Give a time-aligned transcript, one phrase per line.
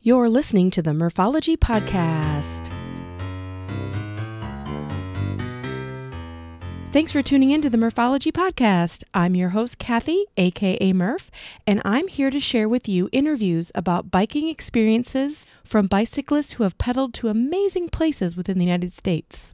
[0.00, 2.68] You're listening to the Murphology Podcast.
[6.92, 9.02] Thanks for tuning in to the Murphology Podcast.
[9.12, 11.32] I'm your host, Kathy, aka Murph,
[11.66, 16.78] and I'm here to share with you interviews about biking experiences from bicyclists who have
[16.78, 19.52] pedaled to amazing places within the United States.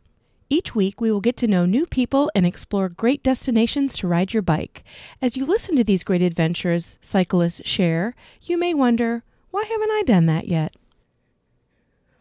[0.50, 4.34] Each week, we will get to know new people and explore great destinations to ride
[4.34, 4.84] your bike.
[5.22, 9.24] As you listen to these great adventures cyclists share, you may wonder,
[9.54, 10.74] why haven't I done that yet?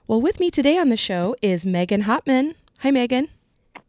[0.06, 2.54] Well, with me today on the show is Megan Hottman.
[2.82, 3.28] Hi, Megan.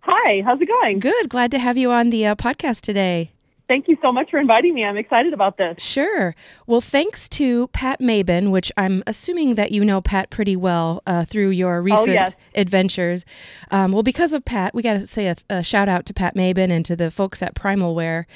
[0.00, 0.98] Hi, how's it going?
[0.98, 1.28] Good.
[1.28, 3.32] Glad to have you on the uh, podcast today.
[3.66, 4.84] Thank you so much for inviting me.
[4.84, 5.82] I'm excited about this.
[5.82, 6.34] Sure.
[6.66, 11.24] Well, thanks to Pat Mabin, which I'm assuming that you know Pat pretty well uh,
[11.24, 12.34] through your recent oh, yes.
[12.54, 13.24] adventures.
[13.70, 16.36] Um, well, because of Pat, we got to say a, a, shout out to Pat
[16.36, 18.26] Mabin and to the folks at Primal Wear.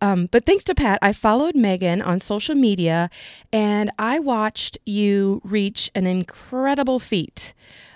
[0.00, 3.10] Um, but thanks to Pat, I followed Megan on social media
[3.52, 7.52] and I watched you reach an incredible feat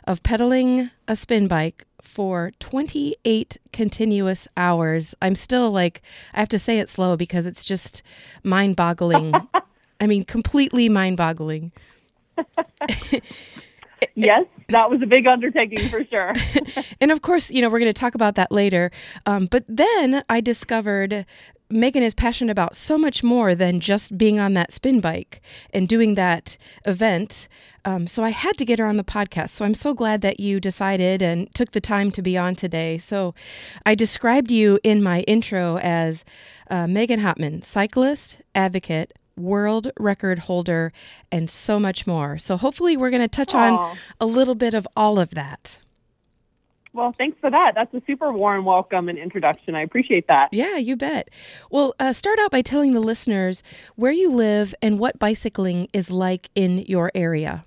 [0.07, 5.15] of pedaling a spin bike for 28 continuous hours.
[5.23, 8.03] I'm still like, I have to say it slow because it's just
[8.43, 9.35] mind boggling.
[10.01, 11.73] I mean, completely mind boggling.
[14.15, 16.35] yes, that was a big undertaking for sure.
[17.01, 18.91] and of course, you know, we're going to talk about that later.
[19.27, 21.27] Um, but then I discovered
[21.71, 25.41] Megan is passionate about so much more than just being on that spin bike
[25.73, 27.49] and doing that event.
[27.85, 29.51] Um, so I had to get her on the podcast.
[29.51, 32.99] So I'm so glad that you decided and took the time to be on today.
[32.99, 33.35] So
[33.85, 36.25] I described you in my intro as
[36.71, 40.93] uh, Megan Hottman, cyclist, advocate, world record holder,
[41.33, 42.39] and so much more.
[42.39, 43.79] So hopefully we're going to touch Aww.
[43.79, 45.79] on a little bit of all of that.
[46.95, 47.75] Well, thanks for that.
[47.75, 49.75] That's a super warm welcome and introduction.
[49.75, 50.51] I appreciate that.
[50.53, 51.29] Yeah, you bet.
[51.69, 53.65] Well, uh, start out by telling the listeners
[53.97, 57.65] where you live and what bicycling is like in your area.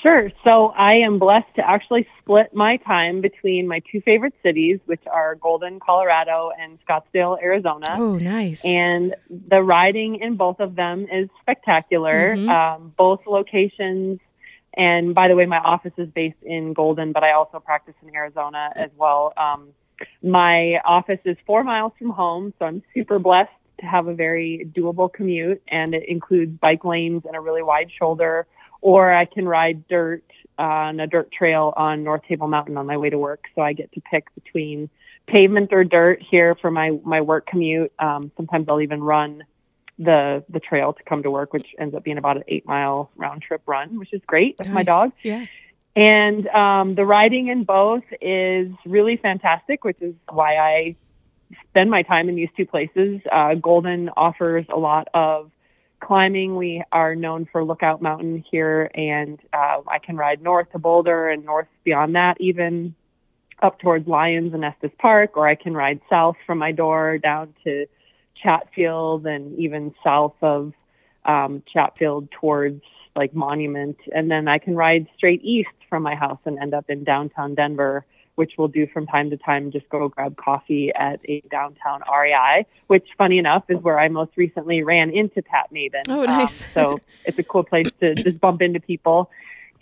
[0.00, 0.30] Sure.
[0.44, 5.02] So I am blessed to actually split my time between my two favorite cities, which
[5.06, 7.96] are Golden, Colorado, and Scottsdale, Arizona.
[7.98, 8.64] Oh, nice.
[8.64, 9.14] And
[9.48, 12.36] the riding in both of them is spectacular.
[12.36, 12.48] Mm-hmm.
[12.48, 14.20] Um, both locations
[14.74, 18.14] and by the way, my office is based in Golden, but I also practice in
[18.14, 19.32] Arizona as well.
[19.36, 19.68] Um,
[20.22, 23.50] my office is four miles from home, so I'm super blessed
[23.80, 27.90] to have a very doable commute, and it includes bike lanes and a really wide
[27.96, 28.46] shoulder.
[28.80, 30.24] Or I can ride dirt
[30.58, 33.44] on a dirt trail on North Table Mountain on my way to work.
[33.54, 34.90] So I get to pick between
[35.26, 37.92] pavement or dirt here for my my work commute.
[37.98, 39.44] Um, sometimes I'll even run
[39.98, 43.10] the the trail to come to work, which ends up being about an eight mile
[43.16, 44.74] round trip run, which is great with nice.
[44.74, 45.12] my dog.
[45.22, 45.46] Yeah.
[45.94, 50.96] And um, the riding in both is really fantastic, which is why I
[51.68, 53.20] spend my time in these two places.
[53.30, 55.50] Uh, Golden offers a lot of
[56.00, 56.56] climbing.
[56.56, 61.28] We are known for Lookout Mountain here, and uh, I can ride north to Boulder
[61.28, 62.94] and north beyond that, even
[63.60, 67.54] up towards Lyons and Estes Park, or I can ride south from my door down
[67.64, 67.86] to
[68.42, 70.72] Chatfield and even south of
[71.24, 72.82] um, Chatfield towards
[73.14, 73.96] like Monument.
[74.14, 77.54] And then I can ride straight east from my house and end up in downtown
[77.54, 78.04] Denver,
[78.36, 79.70] which we'll do from time to time.
[79.70, 84.32] Just go grab coffee at a downtown REI, which, funny enough, is where I most
[84.36, 86.08] recently ran into Pat Mabin.
[86.08, 86.62] Oh, nice.
[86.62, 89.30] Um, so it's a cool place to just bump into people.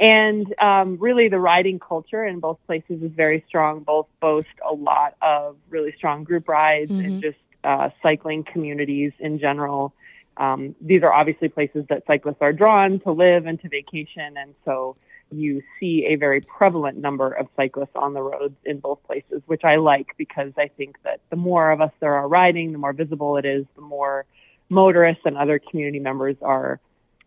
[0.01, 3.81] And um, really, the riding culture in both places is very strong.
[3.81, 7.05] Both boast a lot of really strong group rides mm-hmm.
[7.05, 9.93] and just uh, cycling communities in general.
[10.37, 14.55] Um, these are obviously places that cyclists are drawn to live and to vacation, and
[14.65, 14.97] so
[15.33, 19.65] you see a very prevalent number of cyclists on the roads in both places, which
[19.65, 22.93] I like because I think that the more of us there are riding, the more
[22.93, 24.25] visible it is, the more
[24.69, 26.81] motorists and other community members are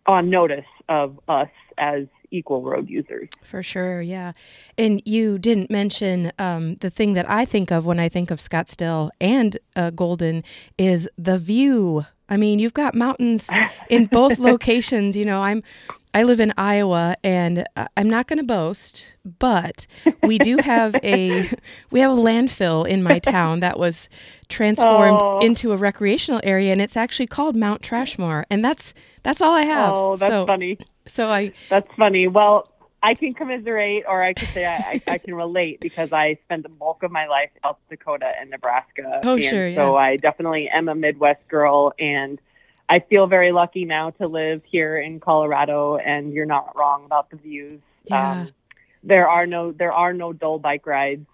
[0.05, 3.29] on notice of us as equal road users.
[3.43, 4.33] For sure, yeah.
[4.77, 8.39] And you didn't mention um, the thing that I think of when I think of
[8.39, 10.43] Scottsdale and uh, Golden
[10.77, 12.05] is the view.
[12.27, 13.49] I mean, you've got mountains
[13.89, 15.15] in both locations.
[15.15, 15.63] You know, I'm
[16.13, 19.05] I live in Iowa, and uh, I'm not going to boast,
[19.39, 19.87] but
[20.21, 21.49] we do have a
[21.91, 24.09] we have a landfill in my town that was
[24.47, 25.39] transformed oh.
[25.39, 28.93] into a recreational area, and it's actually called Mount Trashmore, and that's
[29.23, 29.93] that's all I have.
[29.93, 30.77] Oh, that's so, funny.
[31.07, 32.27] So I that's funny.
[32.27, 32.69] Well,
[33.01, 36.63] I can commiserate, or I could say I, I, I, can relate because I spent
[36.63, 39.21] the bulk of my life in South Dakota and Nebraska.
[39.25, 39.67] Oh, and sure.
[39.67, 39.75] Yeah.
[39.75, 42.39] So I definitely am a Midwest girl, and
[42.89, 47.29] I feel very lucky now to live here in Colorado, and you're not wrong about
[47.29, 47.79] the views.
[48.05, 48.31] Yeah.
[48.31, 48.51] Um,
[49.03, 51.25] there are no there are no dull bike rides.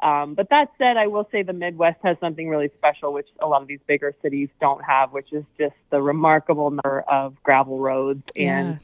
[0.00, 3.48] Um, but that said, I will say the Midwest has something really special, which a
[3.48, 7.80] lot of these bigger cities don't have, which is just the remarkable number of gravel
[7.80, 8.58] roads yeah.
[8.58, 8.80] and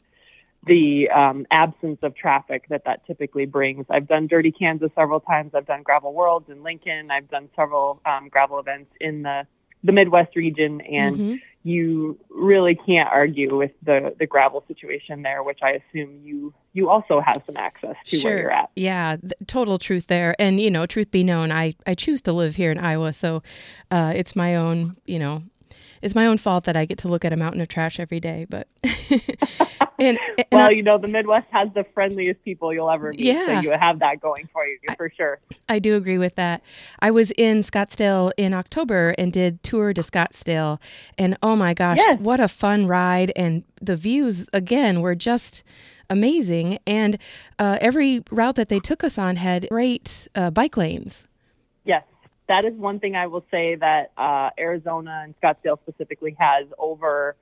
[0.66, 3.86] the um, absence of traffic that that typically brings.
[3.90, 5.54] I've done Dirty Kanza several times.
[5.54, 7.10] I've done Gravel Worlds in Lincoln.
[7.10, 9.46] I've done several um, gravel events in the
[9.84, 11.34] the Midwest region, and mm-hmm.
[11.64, 16.90] You really can't argue with the the gravel situation there, which I assume you you
[16.90, 18.30] also have some access to sure.
[18.30, 18.70] where you're at.
[18.76, 19.16] Yeah,
[19.46, 20.36] total truth there.
[20.38, 23.42] And you know, truth be known, I I choose to live here in Iowa, so
[23.90, 25.42] uh, it's my own you know
[26.04, 28.20] it's my own fault that I get to look at a mountain of trash every
[28.20, 28.46] day.
[28.48, 28.68] But
[29.98, 33.20] and, and well, I, you know, the Midwest has the friendliest people you'll ever meet.
[33.20, 33.62] Yeah.
[33.62, 35.40] So you have that going for you for sure.
[35.66, 36.62] I do agree with that.
[37.00, 40.78] I was in Scottsdale in October and did tour to Scottsdale,
[41.16, 42.20] and oh my gosh, yes.
[42.20, 43.32] what a fun ride!
[43.34, 45.62] And the views again were just
[46.10, 46.78] amazing.
[46.86, 47.16] And
[47.58, 51.24] uh, every route that they took us on had great uh, bike lanes.
[52.46, 57.36] That is one thing I will say that uh, Arizona and Scottsdale specifically has over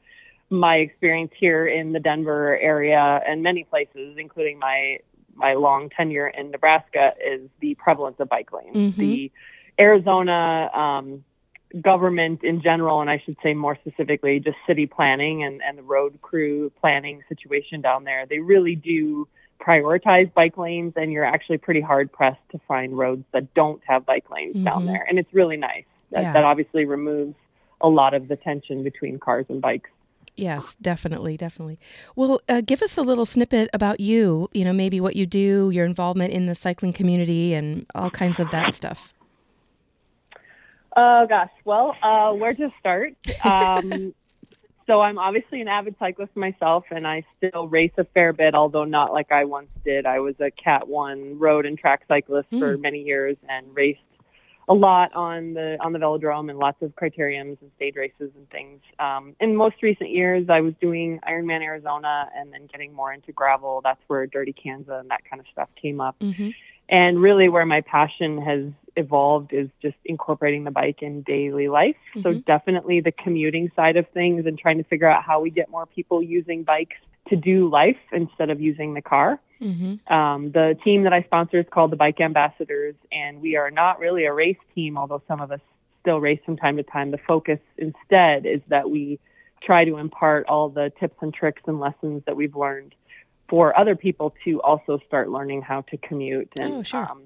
[0.49, 4.99] my experience here in the Denver area and many places, including my
[5.34, 8.76] my long tenure in Nebraska, is the prevalence of bike lanes.
[8.76, 9.00] Mm-hmm.
[9.00, 9.32] The
[9.81, 11.25] Arizona um,
[11.81, 15.82] government in general, and I should say more specifically, just city planning and, and the
[15.82, 19.26] road crew planning situation down there, they really do
[19.62, 24.04] prioritize bike lanes and you're actually pretty hard pressed to find roads that don't have
[24.04, 24.64] bike lanes mm-hmm.
[24.64, 26.32] down there and it's really nice that, yeah.
[26.32, 27.34] that obviously removes
[27.80, 29.90] a lot of the tension between cars and bikes
[30.34, 31.78] Yes, definitely, definitely.
[32.16, 35.70] Well, uh, give us a little snippet about you, you know, maybe what you do,
[35.72, 39.12] your involvement in the cycling community, and all kinds of that stuff.
[40.96, 41.50] Oh, gosh.
[41.64, 43.14] Well, uh, where to start?
[43.44, 44.14] Um,
[44.87, 48.84] so I'm obviously an avid cyclist myself, and I still race a fair bit, although
[48.84, 50.06] not like I once did.
[50.06, 52.58] I was a Cat One road and track cyclist mm.
[52.58, 54.00] for many years and raced
[54.69, 58.49] a lot on the on the velodrome and lots of criteriums and stage races and
[58.50, 58.81] things.
[58.99, 63.32] Um, in most recent years, I was doing Ironman Arizona and then getting more into
[63.32, 63.81] gravel.
[63.82, 66.19] That's where Dirty Kanza and that kind of stuff came up.
[66.20, 66.50] Mm-hmm.
[66.92, 68.66] And really, where my passion has
[68.96, 71.96] evolved is just incorporating the bike in daily life.
[72.14, 72.22] Mm-hmm.
[72.22, 75.70] So definitely the commuting side of things and trying to figure out how we get
[75.70, 76.98] more people using bikes
[77.30, 79.40] to do life instead of using the car.
[79.62, 80.12] Mm-hmm.
[80.12, 83.98] Um, the team that I sponsor is called the Bike Ambassadors, and we are not
[83.98, 85.60] really a race team, although some of us
[86.02, 87.10] still race from time to time.
[87.10, 89.18] The focus instead is that we
[89.62, 92.94] try to impart all the tips and tricks and lessons that we've learned
[93.52, 97.06] for other people to also start learning how to commute and oh, sure.
[97.06, 97.25] um,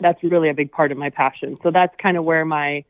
[0.00, 1.56] that's really a big part of my passion.
[1.62, 2.84] So that's kind of where my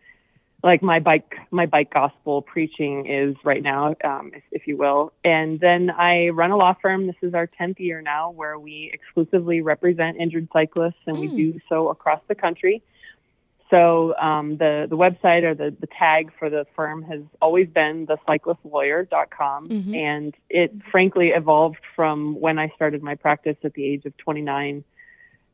[0.63, 5.13] like my bike my bike gospel preaching is right now, um, if, if, you will.
[5.23, 7.07] And then I run a law firm.
[7.07, 11.21] This is our tenth year now, where we exclusively represent injured cyclists, and mm.
[11.21, 12.83] we do so across the country.
[13.73, 18.07] So um, the the website or the the tag for the firm has always been
[18.07, 19.95] thecyclistlawyer.com, mm-hmm.
[19.95, 24.85] and it frankly evolved from when I started my practice at the age of 29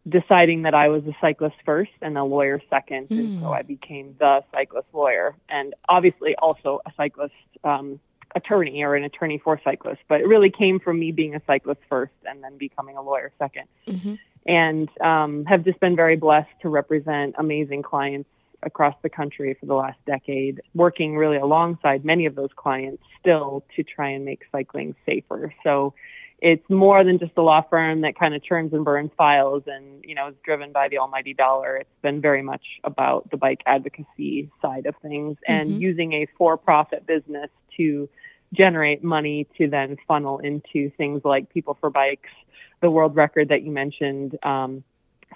[0.09, 3.09] deciding that I was a cyclist first and a lawyer second.
[3.09, 3.19] Mm.
[3.19, 3.53] And so hmm.
[3.53, 8.01] I became the cyclist lawyer and obviously also a cyclist um,
[8.35, 9.99] attorney or an attorney for cyclists.
[10.09, 13.33] But it really came from me being a cyclist first and then becoming a lawyer
[13.41, 14.15] 2nd mm-hmm.
[14.49, 18.29] And um, have just been very blessed to represent amazing clients
[18.63, 23.63] across the country for the last decade, working really alongside many of those clients still
[23.77, 25.55] to try and make cycling safer.
[25.63, 25.95] So
[26.41, 30.05] it's more than just a law firm that kind of churns and burns files and
[30.05, 33.61] you know is driven by the almighty dollar it's been very much about the bike
[33.67, 35.53] advocacy side of things mm-hmm.
[35.53, 38.09] and using a for-profit business to
[38.53, 42.31] generate money to then funnel into things like people for bikes
[42.81, 44.83] the world record that you mentioned um,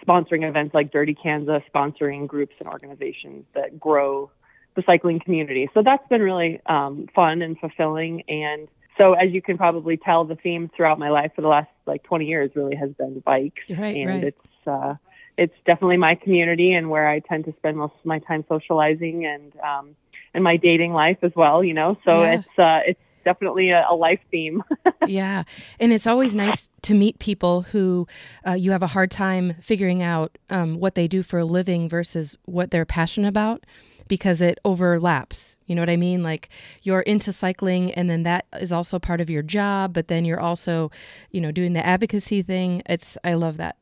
[0.07, 4.31] sponsoring events like dirty kanza sponsoring groups and organizations that grow
[4.75, 8.69] the cycling community so that's been really um, fun and fulfilling and
[8.99, 12.03] so as you can probably tell, the theme throughout my life for the last like
[12.03, 14.25] 20 years really has been bikes, right, and right.
[14.25, 14.95] it's uh,
[15.37, 19.25] it's definitely my community and where I tend to spend most of my time socializing
[19.25, 19.97] and um,
[20.35, 21.65] and my dating life as well.
[21.65, 22.33] You know, so yeah.
[22.35, 24.63] it's uh, it's definitely a, a life theme.
[25.07, 25.45] yeah,
[25.81, 28.07] and it's always nice to meet people who
[28.47, 31.89] uh, you have a hard time figuring out um, what they do for a living
[31.89, 33.65] versus what they're passionate about
[34.09, 35.57] because it overlaps.
[35.67, 36.23] You know what I mean?
[36.23, 36.51] Like
[36.83, 40.41] you're into cycling and then that is also part of your job, but then you're
[40.41, 40.91] also,
[41.31, 42.83] you know, doing the advocacy thing.
[42.87, 43.77] It's I love that.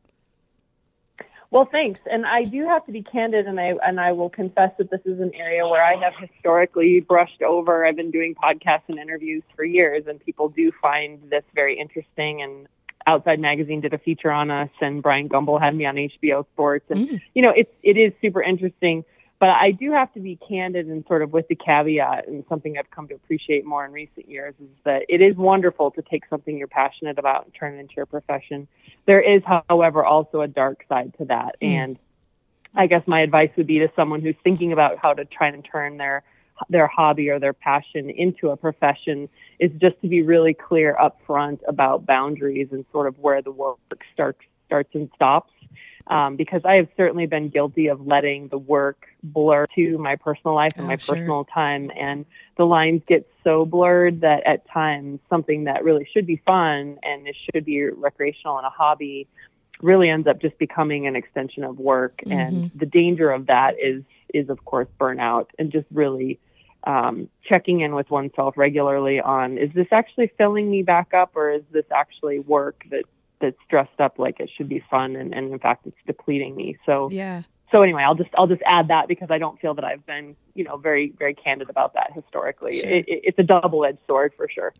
[1.51, 1.99] Well, thanks.
[2.11, 5.01] And I do have to be candid and I and I will confess that this
[5.05, 7.85] is an area where I have historically brushed over.
[7.85, 12.43] I've been doing podcasts and interviews for years and people do find this very interesting
[12.43, 12.69] and
[13.07, 16.85] Outside Magazine did a feature on us and Bryant Gumbel had me on HBO Sports
[16.89, 17.21] and mm.
[17.35, 19.05] you know, it's it is super interesting
[19.41, 22.77] but I do have to be candid and sort of with the caveat, and something
[22.79, 26.25] I've come to appreciate more in recent years is that it is wonderful to take
[26.29, 28.69] something you're passionate about and turn it into your profession.
[29.07, 31.57] There is, however, also a dark side to that.
[31.63, 31.69] Mm.
[31.69, 31.99] And
[32.75, 35.65] I guess my advice would be to someone who's thinking about how to try and
[35.65, 36.23] turn their
[36.69, 41.19] their hobby or their passion into a profession is just to be really clear up
[41.27, 43.79] front about boundaries and sort of where the work
[44.13, 45.51] starts starts and stops
[46.11, 50.57] um, because I have certainly been guilty of letting the work blur to my personal
[50.57, 51.15] life and oh, my sure.
[51.15, 51.91] personal time.
[51.99, 52.27] And
[52.57, 57.29] the lines get so blurred that at times something that really should be fun and
[57.29, 59.29] it should be recreational and a hobby
[59.81, 62.21] really ends up just becoming an extension of work.
[62.27, 62.33] Mm-hmm.
[62.33, 64.03] And the danger of that is,
[64.35, 66.41] is of course, burnout and just really
[66.85, 71.51] um, checking in with oneself regularly on is this actually filling me back up or
[71.51, 73.05] is this actually work that
[73.41, 76.79] that's dressed up like it should be fun and, and in fact it's depleting me.
[76.87, 77.43] So yeah.
[77.73, 80.37] so anyway i'll just i'll just add that because i don't feel that i've been
[80.55, 82.81] you know very very candid about that historically.
[82.81, 82.91] Sure.
[82.91, 84.75] it, it, it's a double-edged sword for sure.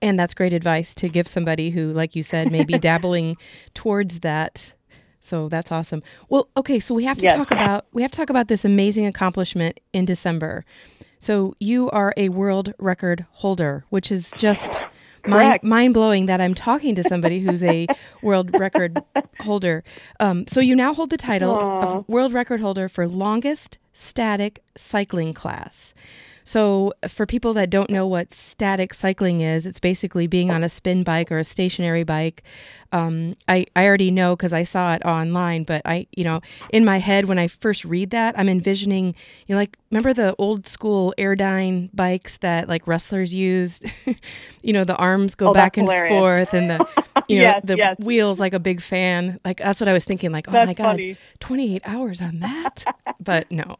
[0.00, 3.36] And that's great advice to give somebody who like you said may be dabbling
[3.74, 4.74] towards that.
[5.20, 6.02] So that's awesome.
[6.28, 7.36] Well okay so we have to yes.
[7.36, 10.64] talk about we have to talk about this amazing accomplishment in december.
[11.18, 14.84] So you are a world record holder which is just
[15.26, 17.86] mind, mind blowing that I'm talking to somebody who's a
[18.22, 19.02] world record
[19.40, 19.84] holder.
[20.20, 21.84] Um, so you now hold the title Aww.
[21.84, 25.94] of world record holder for longest static cycling class.
[26.44, 30.68] So, for people that don't know what static cycling is, it's basically being on a
[30.68, 32.42] spin bike or a stationary bike.
[32.92, 36.84] Um, I, I already know because I saw it online, but I, you know, in
[36.84, 39.14] my head when I first read that, I'm envisioning,
[39.46, 43.84] you know, like, remember the old school Airdyne bikes that like wrestlers used?
[44.62, 46.10] you know, the arms go oh, back and hilarious.
[46.10, 46.86] forth and the,
[47.28, 47.96] you know, yes, the yes.
[47.98, 49.40] wheels like a big fan.
[49.44, 51.16] Like, that's what I was thinking, like, oh that's my God, funny.
[51.40, 52.84] 28 hours on that?
[53.20, 53.76] but no.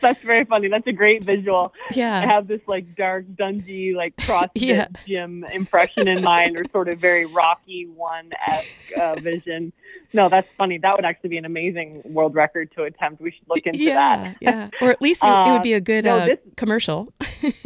[0.00, 0.68] that's very funny.
[0.68, 2.18] That's a great visual yeah.
[2.18, 4.86] I have this like dark, dungy, like CrossFit yeah.
[5.06, 9.72] gym impression in mind, or sort of very Rocky One esque uh, vision.
[10.12, 10.78] No, that's funny.
[10.78, 13.20] That would actually be an amazing world record to attempt.
[13.20, 14.36] We should look into yeah, that.
[14.40, 17.12] yeah, or at least it, uh, it would be a good no, uh, this, commercial.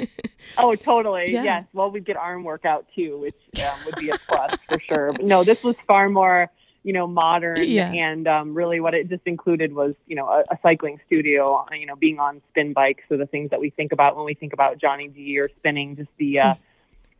[0.58, 1.32] oh, totally.
[1.32, 1.42] Yeah.
[1.42, 1.64] Yes.
[1.72, 5.12] Well, we'd get arm workout too, which um, would be a plus for sure.
[5.12, 6.50] But no, this was far more
[6.84, 7.64] you know, modern.
[7.64, 7.90] Yeah.
[7.90, 11.64] And um, really, what it just included was, you know, a, a, cycling studio.
[11.72, 14.34] You know, being on spin bikes, so the things that we think about when we
[14.34, 16.58] think about Johnny G or spinning, just the uh, mm.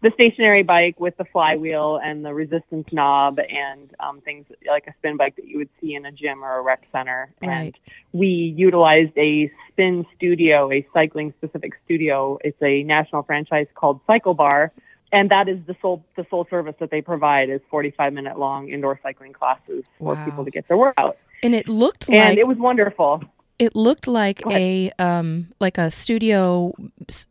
[0.05, 4.95] The stationary bike with the flywheel and the resistance knob, and um, things like a
[4.99, 7.33] spin bike that you would see in a gym or a rec center.
[7.43, 7.51] Right.
[7.51, 7.79] And
[8.13, 12.39] we utilized a spin studio, a cycling specific studio.
[12.45, 14.73] It's a national franchise called Cycle Bar
[15.15, 18.69] and that is the sole the sole service that they provide is 45 minute long
[18.69, 20.25] indoor cycling classes for wow.
[20.25, 21.17] people to get their workout.
[21.43, 23.23] And it looked and like it was wonderful.
[23.59, 26.75] It looked like a um like a studio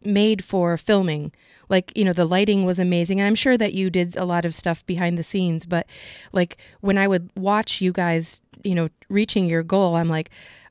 [0.03, 1.31] made for filming.
[1.69, 3.19] Like, you know, the lighting was amazing.
[3.19, 5.87] And I'm sure that you did a lot of stuff behind the scenes, but
[6.31, 10.29] like when I would watch you guys, you know, reaching your goal, I'm like,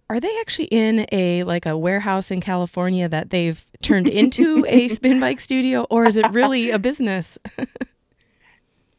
[0.09, 4.89] are they actually in a like a warehouse in California that they've turned into a
[4.97, 7.39] spin bike studio or is it really a business?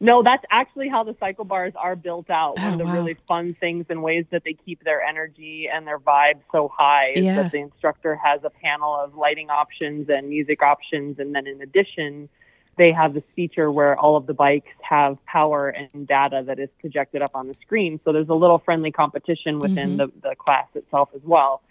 [0.04, 2.56] no, that's actually how the cycle bars are built out.
[2.58, 2.92] One oh, of the wow.
[2.92, 7.12] really fun things and ways that they keep their energy and their vibe so high
[7.16, 7.42] is yeah.
[7.42, 11.62] that the instructor has a panel of lighting options and music options and then in
[11.62, 12.28] addition
[12.76, 16.68] they have this feature where all of the bikes have power and data that is
[16.80, 18.00] projected up on the screen.
[18.04, 20.20] So there's a little friendly competition within mm-hmm.
[20.20, 21.62] the, the class itself as well.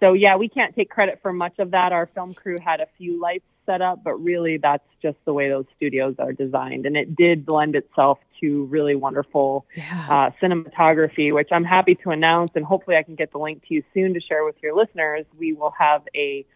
[0.00, 1.92] So yeah, we can't take credit for much of that.
[1.92, 5.48] Our film crew had a few lights set up, but really that's just the way
[5.48, 6.86] those studios are designed.
[6.86, 10.06] And it did lend itself to really wonderful yeah.
[10.08, 12.52] uh, cinematography, which I'm happy to announce.
[12.54, 15.26] And hopefully I can get the link to you soon to share with your listeners.
[15.38, 16.46] We will have a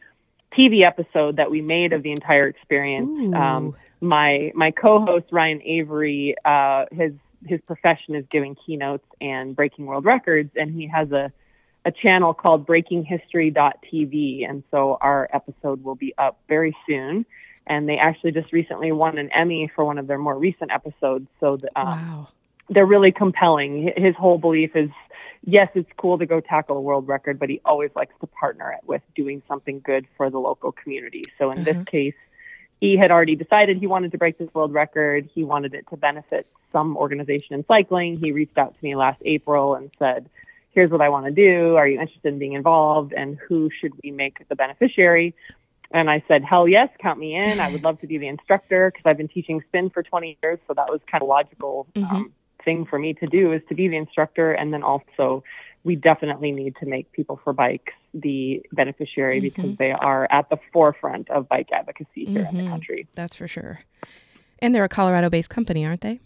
[0.57, 3.35] TV episode that we made of the entire experience.
[3.35, 7.13] Um, my my co-host Ryan Avery, uh, his
[7.47, 11.33] his profession is giving keynotes and breaking world records, and he has a
[11.85, 17.27] a channel called BreakingHistory.tv, and so our episode will be up very soon.
[17.67, 21.29] And they actually just recently won an Emmy for one of their more recent episodes.
[21.39, 22.29] So the, um, wow.
[22.69, 23.93] they're really compelling.
[23.97, 24.91] His whole belief is
[25.45, 28.73] yes, it's cool to go tackle a world record, but he always likes to partner
[28.73, 31.23] it with doing something good for the local community.
[31.39, 31.65] So in mm-hmm.
[31.65, 32.15] this case,
[32.81, 35.29] he had already decided he wanted to break this world record.
[35.35, 38.19] He wanted it to benefit some organization in cycling.
[38.19, 40.29] He reached out to me last April and said,
[40.73, 41.77] Here's what I want to do.
[41.77, 43.13] Are you interested in being involved?
[43.13, 45.35] And who should we make the beneficiary?
[45.91, 47.61] And I said, Hell yes, count me in.
[47.61, 50.59] I would love to be the instructor because I've been teaching spin for 20 years.
[50.67, 52.17] So that was kind of logical mm-hmm.
[52.17, 52.33] um,
[52.65, 55.43] thing for me to do is to be the instructor and then also
[55.85, 59.43] we definitely need to make people for bikes the beneficiary Mhm.
[59.43, 62.65] because they are at the forefront of bike advocacy here in Mhm.
[62.65, 63.07] the country.
[63.15, 63.81] That's for sure.
[64.61, 66.21] And they're a Colorado-based company, aren't they?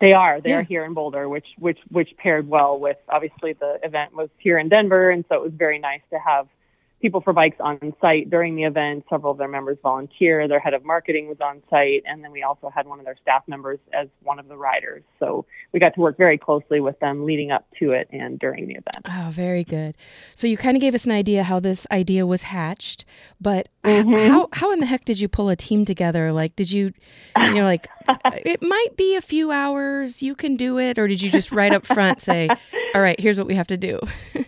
[0.00, 0.40] They are.
[0.40, 0.58] They Yeah.
[0.58, 4.58] are here in Boulder, which which which paired well with obviously the event was here
[4.58, 6.46] in Denver, and so it was very nice to have
[7.04, 9.04] people for bikes on site during the event.
[9.10, 10.48] Several of their members volunteer.
[10.48, 13.18] Their head of marketing was on site, and then we also had one of their
[13.20, 15.02] staff members as one of the riders.
[15.20, 18.68] So we got to work very closely with them leading up to it and during
[18.68, 19.04] the event.
[19.04, 19.94] Oh, very good.
[20.34, 23.04] So you kind of gave us an idea how this idea was hatched,
[23.38, 24.26] but Mhm.
[24.28, 26.32] how how in the heck did you pull a team together?
[26.32, 26.94] Like, did you,
[27.36, 27.86] you know, like
[28.46, 31.74] it might be a few hours, you can do it, or did you just right
[31.74, 32.48] up front say,
[32.94, 34.00] "All right, here's what we have to do"?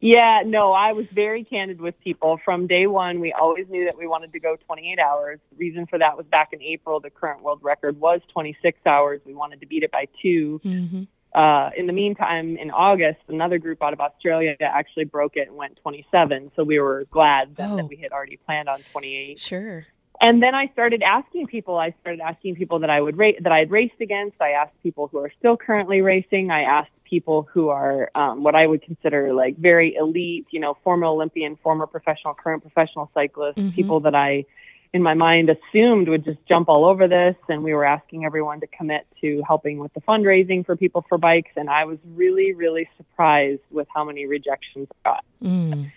[0.00, 3.18] Yeah, no, I was very candid with people from day one.
[3.20, 5.40] We always knew that we wanted to go 28 hours.
[5.50, 9.20] The reason for that was back in April, the current world record was 26 hours.
[9.24, 10.60] We wanted to beat it by two.
[10.62, 11.02] hmm
[11.34, 15.56] Uh, in the meantime, in August, another group out of Australia actually broke it and
[15.56, 16.50] went 27.
[16.56, 17.76] So we were glad then Oh.
[17.76, 19.38] that we had already planned on 28.
[19.38, 19.86] Sure.
[20.18, 21.76] And then I started asking people.
[21.76, 24.40] I started asking people that I would rate that I had raced against.
[24.40, 26.50] I asked people who are still currently racing.
[26.50, 30.76] I asked people who are um, what I would consider like very elite, you know,
[30.84, 33.58] former Olympian, former professional, current professional cyclists.
[33.58, 33.74] Mhm.
[33.74, 34.44] People that I,
[34.92, 37.36] in my mind, assumed would just jump all over this.
[37.48, 41.18] And we were asking everyone to commit to helping with the fundraising for people for
[41.18, 41.52] bikes.
[41.56, 45.24] And I was really, really surprised with how many rejections I got.
[45.42, 45.90] Mm.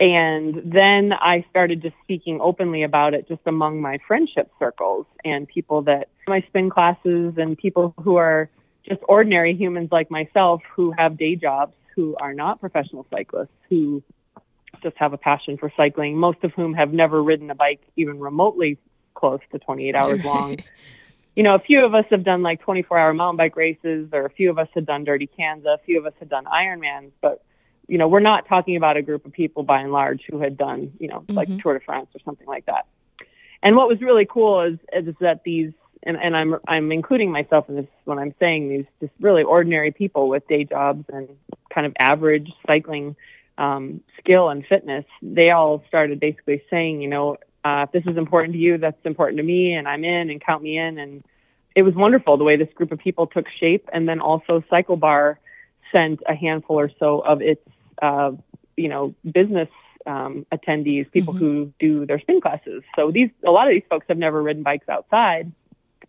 [0.00, 5.48] And then I started just speaking openly about it just among my friendship circles and
[5.48, 8.48] people that my spin classes and people who are
[8.88, 14.02] just ordinary humans like myself who have day jobs who are not professional cyclists who
[14.82, 18.18] just have a passion for cycling, most of whom have never ridden a bike even
[18.20, 18.78] remotely
[19.14, 20.58] close to 28 hours long.
[21.34, 24.24] You know, a few of us have done like 24 hour mountain bike races, or
[24.24, 27.12] a few of us had done Dirty Kanza, a few of us had done Ironmans,
[27.20, 27.42] but
[27.86, 30.56] you know, we're not talking about a group of people by and large who had
[30.56, 31.62] done, you know, like Mhm.
[31.62, 32.86] Tour de France or something like that.
[33.62, 37.68] And what was really cool is is that these and, and I'm I'm including myself
[37.68, 41.28] in this when I'm saying these just really ordinary people with day jobs and
[41.70, 43.16] kind of average cycling
[43.58, 48.16] um, skill and fitness, they all started basically saying, you know, uh, if this is
[48.16, 50.98] important to you, that's important to me, and I'm in, and count me in.
[50.98, 51.24] And
[51.74, 53.88] it was wonderful the way this group of people took shape.
[53.92, 55.40] And then also Cycle Bar
[55.90, 57.66] sent a handful or so of its,
[58.00, 58.32] uh,
[58.76, 59.68] you know, business
[60.06, 61.38] um, attendees, people Mhm.
[61.38, 62.82] who do their spin classes.
[62.96, 65.50] So these, a lot of these folks have never ridden bikes outside.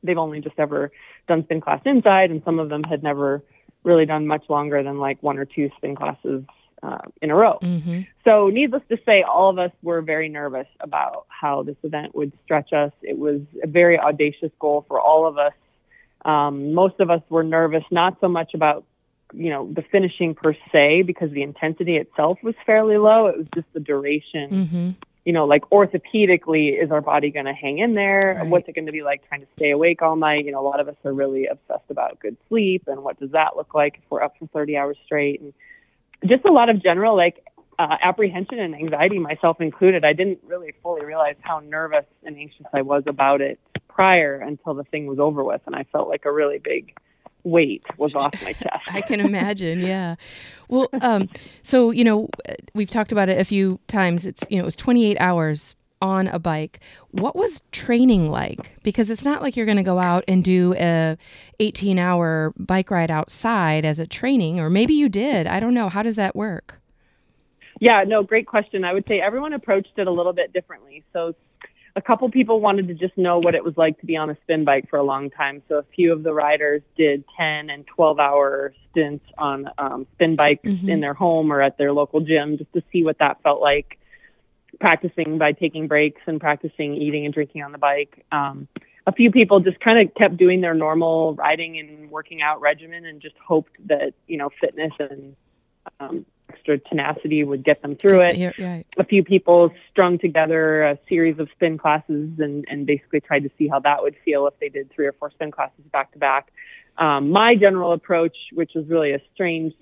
[0.03, 0.91] They've only just ever
[1.27, 3.43] done spin class inside, and some of them had never
[3.83, 6.43] really done much longer than like one or two spin classes
[6.83, 7.57] uh, in a row.
[7.61, 12.15] hmm So, needless to say, all of us were very nervous about how this event
[12.15, 12.91] would stretch us.
[13.01, 15.53] It was a very audacious goal for all of us.
[16.25, 18.85] Um, most of us were nervous, not so much about
[19.33, 23.27] you know the finishing per se, because the intensity itself was fairly low.
[23.27, 24.67] It was just the duration.
[24.67, 24.89] hmm
[25.29, 28.37] You know, like orthopedically, is our body going to hang in there?
[28.39, 28.47] Right.
[28.47, 30.43] What's it going to be like trying to stay awake all night?
[30.43, 33.29] You know, a lot of us are really obsessed about good sleep and what does
[33.33, 35.53] that look like if we're up for 30 hours straight, and
[36.25, 37.45] just a lot of general like
[37.77, 40.03] uh, apprehension and anxiety, myself included.
[40.03, 44.73] I didn't really fully realize how nervous and anxious I was about it prior until
[44.73, 46.97] the thing was over with, and I felt like a really big
[47.43, 48.83] weight was off my chest.
[48.87, 49.79] I can imagine.
[49.79, 50.15] Yeah.
[50.67, 51.29] Well, um,
[51.63, 52.29] so you know,
[52.73, 54.25] we've talked about it a few times.
[54.25, 56.79] It's you know, it was 28 hours on a bike.
[57.11, 58.81] What was training like?
[58.83, 61.17] Because it's not like you're going to go out and do a
[61.59, 65.47] 18 hour bike ride outside as a training, or maybe you did.
[65.47, 65.89] I don't know.
[65.89, 66.79] How does that work?
[67.79, 68.83] Yeah, no, great question.
[68.83, 71.03] I would say everyone approached it a little bit differently.
[71.13, 71.33] So,
[71.99, 74.37] a couple people wanted to just know what it was like to be on a
[74.43, 75.61] spin bike for a long time.
[75.67, 80.37] So, a few of the riders did 10 and 12 hour stints on um, spin
[80.37, 80.87] bikes Mhm.
[80.87, 83.99] in their home or at their local gym just to see what that felt like.
[84.79, 88.25] Practicing by taking breaks and practicing eating and drinking on the bike.
[88.31, 88.69] Um,
[89.05, 93.05] a few people just kind of kept doing their normal riding and working out regimen
[93.05, 95.35] and just hoped that, you know, fitness and
[95.99, 98.85] um, extra tenacity would get them through it Yeah, right.
[98.97, 103.49] a few people strung together a series of spin classes and, and basically tried to
[103.57, 106.19] see how that would feel if they did three or four spin classes back to
[106.19, 106.51] back.
[106.97, 109.73] Um, my general approach, which was really a strange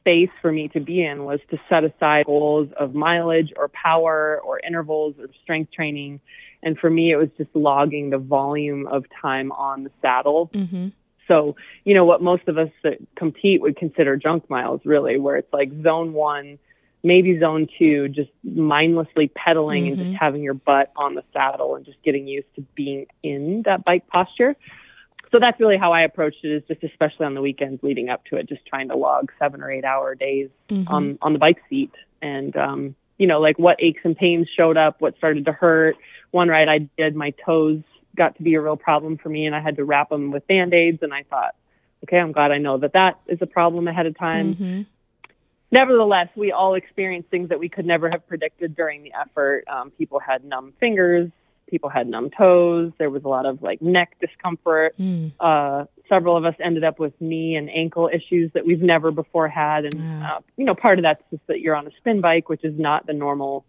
[0.00, 4.40] space for me to be in, was to set aside goals of mileage or power
[4.44, 6.20] or intervals or strength training.
[6.62, 10.88] And for me, it was just logging the volume of time on the saddle hmm
[11.28, 15.36] so, you know, what most of us that compete would consider junk miles, really, where
[15.36, 16.58] it's like zone one,
[17.04, 20.04] maybe zone two, just mindlessly pedaling and Mhm.
[20.04, 23.84] just having your butt on the saddle and just getting used to being in that
[23.84, 24.56] bike posture.
[25.30, 26.50] so that's really how I approached it.
[26.50, 29.62] Is just especially on the weekends leading up to it, just trying to log seven
[29.62, 30.84] or eight hour days Mhm.
[30.90, 34.78] on on the bike seat, and um, you know, like what aches and pains showed
[34.78, 35.96] up, what started to hurt.
[36.30, 37.82] One ride I did, my toes
[38.18, 40.46] got to be a real problem for me, and I had to wrap them with
[40.46, 40.98] band aids.
[41.02, 41.54] And I thought,
[42.04, 44.54] okay, I'm glad I know that that is a problem ahead of time.
[44.54, 44.86] Mhm.
[45.70, 49.64] Nevertheless, we all experienced things that we could never have predicted during the effort.
[49.68, 51.30] Um, people had numb fingers,
[51.68, 52.92] people had numb toes.
[52.98, 54.94] There was a lot of like neck discomfort.
[54.98, 55.32] Mm.
[55.38, 59.48] Uh, several of us ended up with knee and ankle issues that we've never before
[59.48, 59.84] had.
[59.84, 62.64] And, uh, you know, part of that's just that you're on a spin bike, which
[62.64, 63.64] is not the normal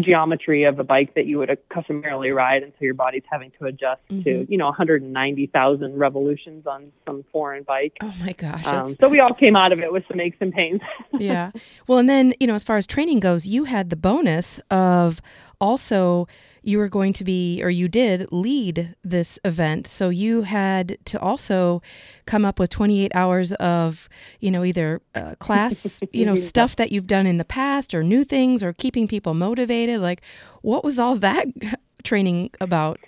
[0.00, 2.62] geometry of a bike that you would customarily ride.
[2.62, 4.50] And so your body's having to adjust to, Mhm.
[4.50, 7.96] you know, 190,000 revolutions on some foreign bike.
[8.02, 8.66] Oh my gosh.
[8.66, 10.80] Um, so we all came out of it with some aches and pains.
[11.18, 11.52] yeah.
[11.86, 15.20] Well, and then, you know, as far as training goes, you had the bonus of
[15.60, 16.28] also
[16.68, 19.86] you were going to be, or you did lead this event.
[19.86, 21.80] So you had to also
[22.26, 24.06] come up with 28 hours of,
[24.40, 28.02] you know, either uh, class, you know, stuff that you've done in the past or
[28.02, 30.02] new things or keeping people motivated.
[30.02, 30.20] Like,
[30.60, 31.46] what was all that
[32.04, 33.00] training about?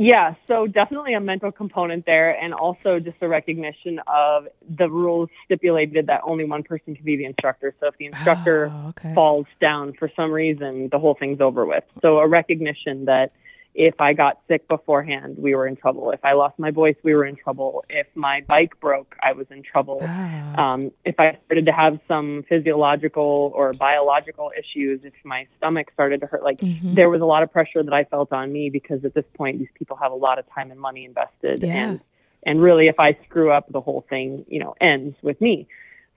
[0.00, 5.28] Yeah, so definitely a mental component there, and also just a recognition of the rules
[5.44, 7.74] stipulated that only one person can be the instructor.
[7.80, 9.12] So if the instructor Oh, okay.
[9.12, 11.82] falls down for some reason, the whole thing's over with.
[12.00, 13.32] So a recognition that
[13.78, 16.10] if I got sick beforehand, we were in trouble.
[16.10, 17.84] If I lost my voice, we were in trouble.
[17.88, 20.04] If my bike broke, I was in trouble.
[20.04, 20.72] Ah.
[20.72, 26.20] Um, if I started to have some physiological or biological issues, if my stomach started
[26.22, 26.96] to hurt, like Mhm.
[26.96, 29.60] there was a lot of pressure that I felt on me because at this point
[29.60, 31.90] these people have a lot of time and money invested Yeah.
[31.90, 32.00] and
[32.42, 35.68] and really if I screw up the whole thing, you know, ends with me.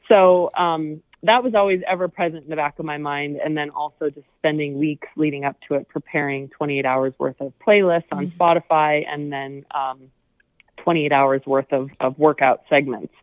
[0.07, 3.69] So um that was always ever present in the back of my mind and then
[3.69, 8.27] also just spending weeks leading up to it preparing 28 hours worth of playlists on
[8.27, 8.37] Mhm.
[8.37, 10.11] Spotify and then um
[10.77, 13.13] 28 hours worth of, of workout segments.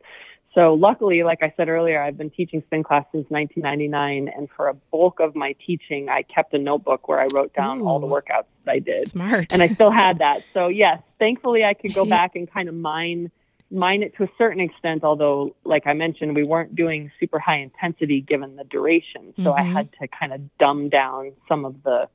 [0.54, 4.68] So luckily, like I said earlier, I've been teaching spin class since 1999, and for
[4.68, 8.06] a bulk of my teaching, I kept a notebook where I wrote down all the
[8.06, 9.52] workouts that I did, Smart.
[9.52, 10.42] and I still had that.
[10.54, 13.30] So yes, thankfully, I could go back and kind of mine
[13.70, 15.04] mine it to a certain extent.
[15.04, 19.62] Although, like I mentioned, we weren't doing super high intensity given the duration, so I
[19.62, 19.72] Mhm.
[19.72, 22.08] had to kind of dumb down some of the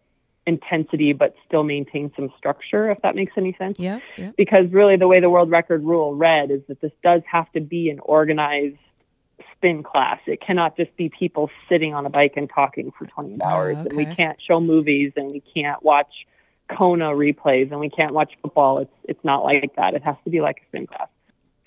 [0.45, 2.89] intensity, but still maintain some structure.
[2.91, 4.35] If that makes any sense Yeah, Yep.
[4.35, 7.61] because really the way the world record rule read is that this does have to
[7.61, 8.77] be an organized
[9.53, 10.19] spin class.
[10.25, 13.77] It cannot just be people sitting on a bike and talking for 28 Ah, hours.
[13.77, 16.27] And we can't show movies and we can't watch
[16.67, 18.79] Kona replays and we can't watch football.
[18.79, 19.93] It's it's not like that.
[19.93, 21.07] It has to be like a spin class.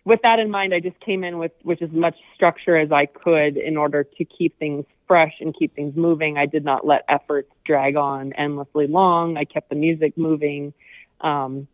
[0.07, 3.07] With that in mind, I just came in with with as much structure as I
[3.07, 6.39] could in order to keep things fresh and keep things moving.
[6.39, 9.37] I did not let efforts drag on endlessly long.
[9.37, 10.73] I kept the music moving.
[11.21, 11.67] Um,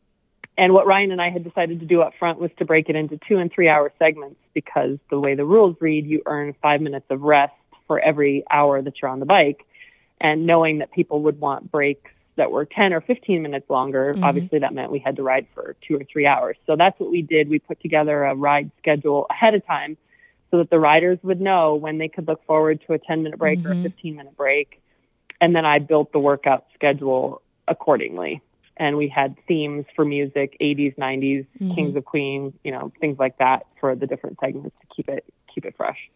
[0.56, 2.96] and what Ryan and I had decided to do up front was to break it
[2.96, 6.80] into two and three hour segments because the way the rules read, you earn five
[6.80, 7.52] minutes of rest
[7.86, 9.66] for every hour that you're on the bike.
[10.22, 14.22] And knowing that people would want breaks that were 10 or 15 minutes longer, Mhm.
[14.24, 16.56] obviously that meant we had to ride for two or three hours.
[16.66, 17.48] So that's what we did.
[17.48, 19.96] We put together a ride schedule ahead of time
[20.50, 23.38] so that the riders would know when they could look forward to a 10 minute
[23.38, 23.82] break or a Mhm.
[23.82, 24.80] 15 minute break.
[25.40, 28.40] And then I built the workout schedule accordingly.
[28.78, 31.74] And we had themes for music, 80s, 90s, Mhm.
[31.74, 35.24] Kings of Queens, you know, things like that for the different segments to keep it
[35.54, 36.10] keep it fresh.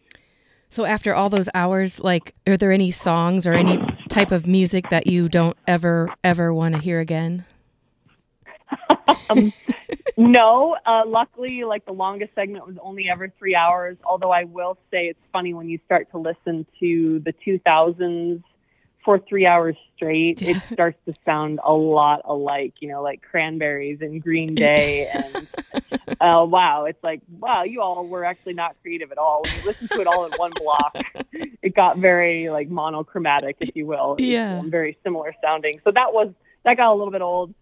[0.69, 4.89] So after all those hours, like, are there any songs or any type of music
[4.89, 7.45] that you don't ever, ever want to hear again?
[9.29, 9.53] um,
[10.17, 13.97] no, uh, luckily, like the longest segment was only ever three hours.
[14.03, 18.43] Although I will say it's funny when you start to listen to the 2000s
[19.07, 22.73] for three hours straight, it starts to sound a lot alike.
[22.81, 25.47] You know, like Cranberries and Green Day, and
[26.19, 29.43] uh, wow, it's like wow, you all were actually not creative at all.
[29.43, 30.97] When you listen to it all in one block,
[31.61, 34.17] it got very like monochromatic, if you will.
[34.19, 34.61] Yeah.
[34.65, 35.79] very similar sounding.
[35.85, 36.33] So that was
[36.65, 37.53] that got a little bit old.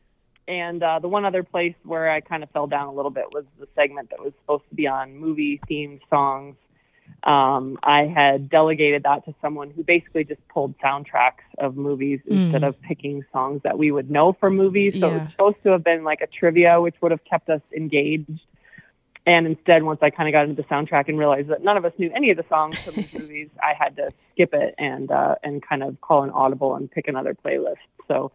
[0.48, 3.26] And uh, the one other place where I kind of fell down a little bit
[3.32, 6.56] was the segment that was supposed to be on movie themed songs.
[7.24, 12.46] Um, I had delegated that to someone who basically just pulled soundtracks of movies Mm.
[12.46, 14.94] instead of picking songs that we would know from movies.
[15.00, 17.62] So it was supposed to have been like a trivia, which would have kept us
[17.76, 18.42] engaged.
[19.28, 21.86] And instead, once I kind of got into the soundtrack and realized that none of
[21.86, 25.10] us knew any of the songs from these movies, I had to skip it and
[25.10, 27.78] uh, and kind of call an audible and pick another playlist.
[28.08, 28.32] So,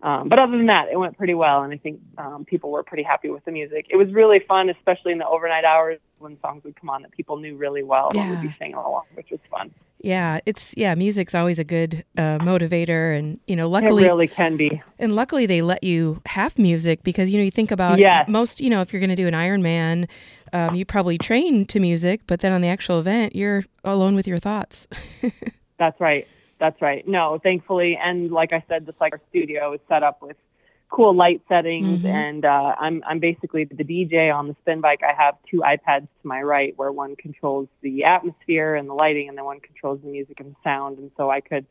[0.00, 2.82] um, but other than that, it went pretty well, and I think um, people were
[2.82, 3.88] pretty happy with the music.
[3.90, 7.12] It was really fun, especially in the overnight hours when songs would come on that
[7.12, 9.72] people knew really well and would be singing along, which was fun.
[10.02, 14.28] Yeah, it's yeah, music's always a good uh, motivator, and you know, luckily it really
[14.28, 14.80] can be.
[14.98, 18.26] And luckily, they let you have music because you know you think about yes.
[18.28, 20.08] most you know if you're going to do an Ironman,
[20.54, 24.26] um, you probably train to music, but then on the actual event, you're alone with
[24.26, 24.88] your thoughts.
[25.78, 26.26] That's right.
[26.58, 27.06] That's right.
[27.06, 30.36] No, thankfully, and like I said, the Cycle Studio is set up with
[30.90, 32.06] cool light settings, mm-hmm.
[32.06, 35.00] and uh, I'm I'm basically the DJ on the spin bike.
[35.02, 39.28] I have two iPads to my right, where one controls the atmosphere and the lighting,
[39.28, 40.98] and then one controls the music and the sound.
[40.98, 41.66] And so I could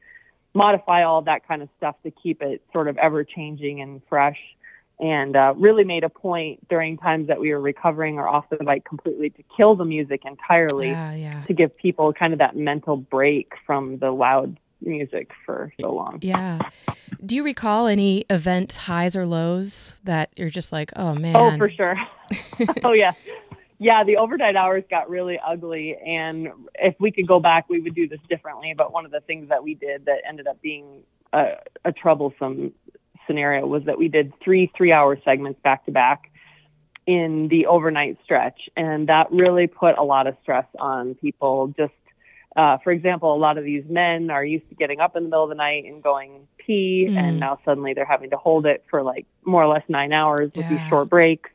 [0.53, 4.39] modify all that kind of stuff to keep it sort of ever changing and fresh.
[5.01, 8.57] And uh, really made a point during times that we were recovering or off the
[8.57, 11.43] bike completely to kill the music entirely yeah, yeah.
[11.43, 16.19] to give people kind of that mental break from the loud music for so long.
[16.21, 16.59] Yeah.
[17.25, 21.35] Do you recall any event highs or lows that you're just like, oh man?
[21.35, 21.95] Oh, for sure.
[22.83, 23.13] oh yeah.
[23.81, 25.95] Yeah, the overnight hours got really ugly.
[25.95, 28.73] And if we could go back, we would do this differently.
[28.75, 31.53] But one of the things that we did that ended up being a,
[31.85, 32.73] a troublesome
[33.25, 36.29] scenario was that we did three three hour segments back to back
[37.05, 38.69] in the overnight stretch.
[38.75, 41.93] And that really put a lot of stress on people just
[42.55, 45.29] uh, for example, a lot of these men are used to getting up in the
[45.29, 47.17] middle of the night and going pee, mm.
[47.17, 50.51] and now suddenly they're having to hold it for like more or less nine hours
[50.55, 50.69] with yeah.
[50.69, 51.49] these short breaks.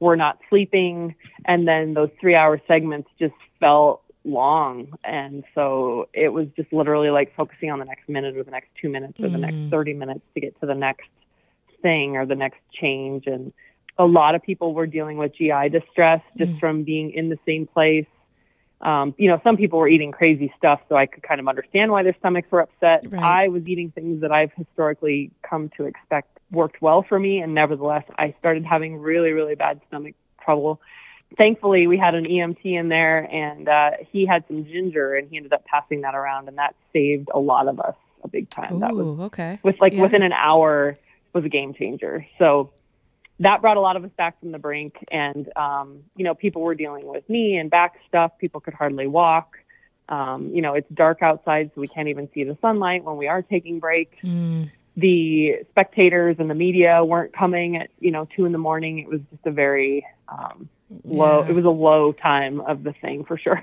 [0.00, 4.92] We're not sleeping, and then those three hour segments just felt long.
[5.04, 8.68] And so it was just literally like focusing on the next minute or the next
[8.80, 9.32] two minutes or mm.
[9.32, 9.70] the next mm.
[9.70, 11.08] 30 minutes to get to the next
[11.82, 13.26] thing or the next change.
[13.26, 13.52] And
[13.98, 16.60] a lot of people were dealing with GI distress just mm.
[16.60, 18.06] from being in the same place
[18.80, 21.90] um, you know, some people were eating crazy stuff, so I could kind of understand
[21.90, 23.10] why their stomachs were upset.
[23.10, 23.22] Right.
[23.22, 27.54] I was eating things that I've historically come to expect worked well for me, and
[27.54, 30.14] nevertheless, I started having really, really bad stomach
[30.44, 30.80] trouble.
[31.36, 35.36] Thankfully, we had an EMT in there, and uh, he had some ginger, and he
[35.36, 38.76] ended up passing that around, and that saved a lot of us a big time.
[38.76, 39.58] Ooh, that was okay.
[39.62, 40.02] With like yeah.
[40.02, 40.96] within an hour
[41.32, 42.26] was a game changer.
[42.38, 42.70] So
[43.40, 45.04] that brought a lot of us back from the brink.
[45.10, 48.32] And, um, you know, people were dealing with knee and back stuff.
[48.38, 49.56] People could hardly walk.
[50.08, 53.28] Um, you know, it's dark outside, so we can't even see the sunlight when we
[53.28, 54.16] are taking breaks.
[54.22, 54.70] Mm.
[54.96, 58.98] The spectators and the media weren't coming at, you know, two in the morning.
[58.98, 60.68] It was just a very um,
[61.04, 61.50] low, yeah.
[61.50, 63.62] it was a low time of the thing for sure.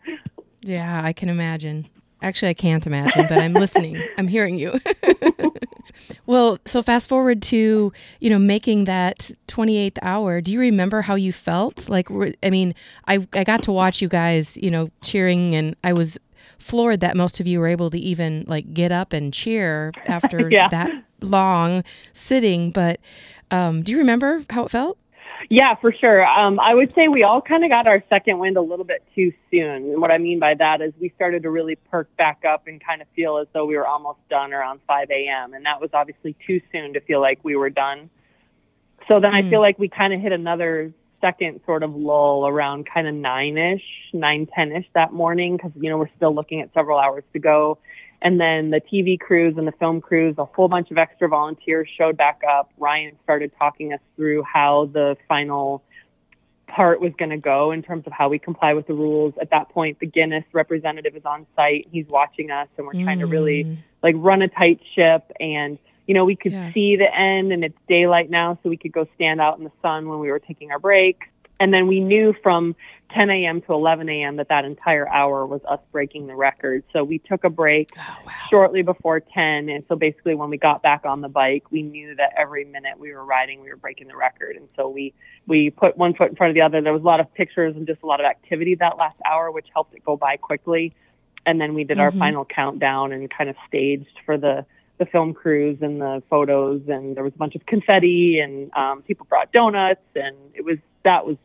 [0.60, 1.88] yeah, I can imagine.
[2.22, 4.00] Actually, I can't imagine, but I'm listening.
[4.18, 4.78] I'm hearing you.
[6.26, 10.40] well, so fast forward to, you know, making that 28th hour.
[10.40, 11.88] Do you remember how you felt?
[11.88, 12.08] Like,
[12.42, 12.74] I mean,
[13.08, 16.18] I, I got to watch you guys, you know, cheering, and I was
[16.58, 20.50] floored that most of you were able to even like get up and cheer after
[20.52, 20.68] yeah.
[20.68, 20.90] that
[21.22, 22.70] long sitting.
[22.70, 23.00] But
[23.50, 24.98] um, do you remember how it felt?
[25.48, 26.26] Yeah, for sure.
[26.26, 29.02] Um, I would say we all kind of got our second wind a little bit
[29.14, 29.90] too soon.
[29.92, 32.84] And what I mean by that is we started to really perk back up and
[32.84, 35.54] kind of feel as though we were almost done around 5 a.m.
[35.54, 38.10] And that was obviously too soon to feel like we were done.
[39.08, 39.46] So then mm.
[39.46, 43.14] I feel like we kind of hit another second sort of lull around kind of
[43.14, 46.98] nine ish, nine ten ish that morning because you know we're still looking at several
[46.98, 47.78] hours to go.
[48.22, 51.88] And then the TV crews and the film crews, a whole bunch of extra volunteers
[51.96, 52.70] showed back up.
[52.78, 55.82] Ryan started talking us through how the final
[56.66, 59.34] part was going to go in terms of how we comply with the rules.
[59.40, 61.88] At that point, the Guinness representative is on site.
[61.90, 63.22] He's watching us, and we're trying mm.
[63.22, 65.30] to really like run a tight ship.
[65.40, 66.72] And you know, we could yeah.
[66.72, 69.72] see the end, and it's daylight now, so we could go stand out in the
[69.80, 71.26] sun when we were taking our breaks.
[71.58, 72.74] And then we knew from
[73.14, 73.60] 10 a.m.
[73.62, 74.36] to 11 a.m.
[74.36, 76.84] that that entire hour was us breaking the record.
[76.92, 78.32] So we took a break oh, wow.
[78.48, 79.68] shortly before 10.
[79.68, 82.98] And so basically, when we got back on the bike, we knew that every minute
[82.98, 84.56] we were riding, we were breaking the record.
[84.56, 85.12] And so we
[85.46, 86.80] we put one foot in front of the other.
[86.80, 89.50] There was a lot of pictures and just a lot of activity that last hour,
[89.50, 90.94] which helped it go by quickly.
[91.46, 92.02] And then we did mm-hmm.
[92.02, 94.64] our final countdown and kind of staged for the
[94.98, 99.00] the film crews and the photos and there was a bunch of confetti and um,
[99.00, 101.38] people brought donuts and it was that was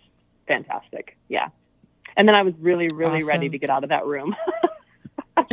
[0.47, 1.17] fantastic.
[1.29, 1.49] Yeah.
[2.17, 3.27] And then I was really, really awesome.
[3.27, 4.36] ready to get out of that room.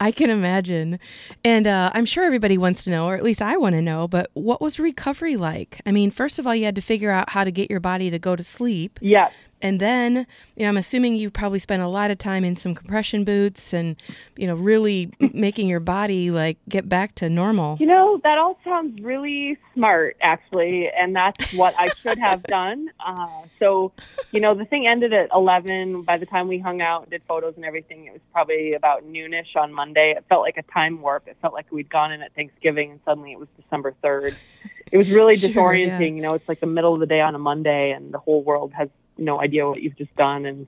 [0.00, 0.98] I can imagine.
[1.44, 4.06] And uh, I'm sure everybody wants to know, or at least I want to know,
[4.06, 5.80] but what was recovery like?
[5.86, 8.10] I mean, first of all, you had to figure out how to get your body
[8.10, 8.98] to go to sleep.
[9.00, 9.30] Yeah.
[9.66, 12.72] And then, you know, I'm assuming you probably spent a lot of time in some
[12.72, 13.96] compression boots and,
[14.36, 17.76] you know, really making your body like get back to normal.
[17.80, 20.88] You know, that all sounds really smart, actually.
[20.96, 22.90] And that's what I should have done.
[23.04, 23.26] Uh,
[23.58, 23.90] so,
[24.30, 26.02] you know, the thing ended at 11.
[26.02, 29.56] By the time we hung out, did photos and everything, it was probably about noonish
[29.56, 30.14] on Monday.
[30.16, 31.26] It felt like a time warp.
[31.26, 34.36] It felt like we'd gone in at Thanksgiving and suddenly it was December 3rd.
[34.92, 36.00] it was really Sure, disorienting.
[36.00, 36.14] yeah.
[36.16, 38.44] You know, it's like the middle of the day on a Monday, and the whole
[38.44, 40.66] world has no idea what you've just done, and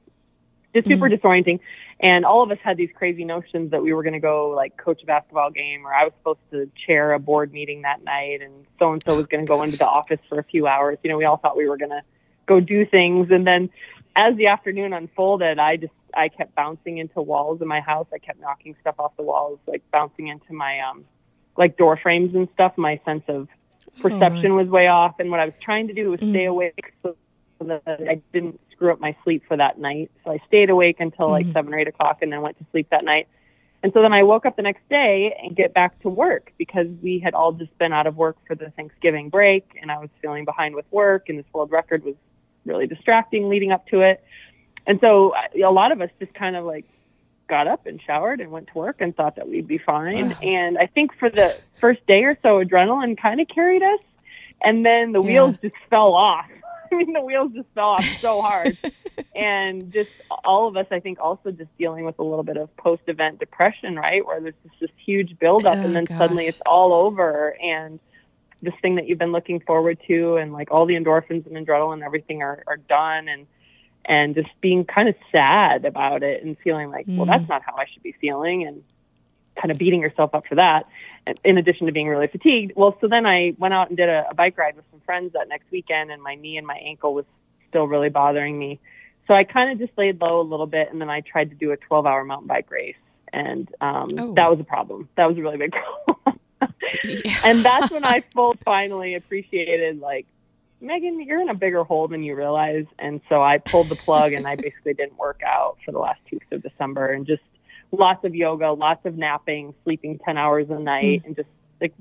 [0.74, 1.60] just super disorienting.
[2.00, 4.76] And all of us had these crazy notions that we were going to go like
[4.76, 8.40] coach a basketball game, or I was supposed to chair a board meeting that night,
[8.42, 10.98] and so and so was going to go into the office for a few hours.
[11.02, 12.02] You know, we all thought we were going to
[12.46, 13.70] go do things, and then
[14.16, 18.06] as the afternoon unfolded, I just I kept bouncing into walls in my house.
[18.12, 21.04] I kept knocking stuff off the walls, like bouncing into my um
[21.56, 22.72] like door frames and stuff.
[22.76, 23.48] My sense of
[24.00, 26.50] perception was way off, and what I was trying to do was stay Mm.
[26.50, 27.16] awake so
[27.66, 30.10] that I didn't screw up my sleep for that night.
[30.24, 31.52] So I stayed awake until like Mhm.
[31.52, 33.26] seven or eight o'clock, and then went to sleep that night.
[33.82, 36.88] And so then I woke up the next day and get back to work because
[37.02, 40.10] we had all just been out of work for the Thanksgiving break, and I was
[40.20, 42.14] feeling behind with work, and this world record was
[42.66, 44.22] really distracting leading up to it.
[44.86, 46.84] And so I- a lot of us just kind of like
[47.46, 50.32] got up and showered and went to work and thought that we'd be fine.
[50.32, 50.36] Ugh.
[50.42, 54.00] And I think for the first day or so, adrenaline kind of carried us.
[54.60, 55.26] And then the Yeah.
[55.44, 56.50] wheels just fell off.
[56.92, 58.76] I mean, the wheels just fell off so hard.
[59.34, 60.10] and just
[60.44, 63.38] all of us, I think, also just dealing with a little bit of post event
[63.38, 64.24] depression, right?
[64.24, 66.18] Where there's just this huge buildup Oh, and then gosh.
[66.18, 67.56] suddenly it's all over.
[67.62, 68.00] And
[68.62, 71.94] this thing that you've been looking forward to and like all the endorphins and adrenaline
[71.94, 73.46] and everything are, are done and
[74.04, 77.30] and just being kind of sad about it and feeling like well Mm.
[77.30, 78.82] that's not how i should be feeling and
[79.60, 80.86] kind of beating yourself up for that
[81.26, 82.72] and in addition to being really fatigued.
[82.76, 85.32] Well so then i went out and did a, a bike ride with some friends
[85.34, 87.24] that next weekend and my knee and my ankle was
[87.68, 88.80] still really bothering me.
[89.26, 91.56] So i kind of just laid low a little bit and then i tried to
[91.56, 92.96] do a 12 hour mountain bike race
[93.32, 94.32] and um, Oh.
[94.34, 95.08] that was a problem.
[95.16, 95.72] That was a really big
[96.06, 96.40] problem.
[97.44, 100.26] And that's when I full finally appreciated like
[100.80, 102.86] Megan, you're in a bigger hole than you realize.
[102.98, 106.20] And so I pulled the plug and I basically didn't work out for the last
[106.30, 107.42] two weeks of December and just
[107.92, 111.48] lots of yoga, lots of napping, sleeping 10 hours a night, and just
[111.80, 111.92] like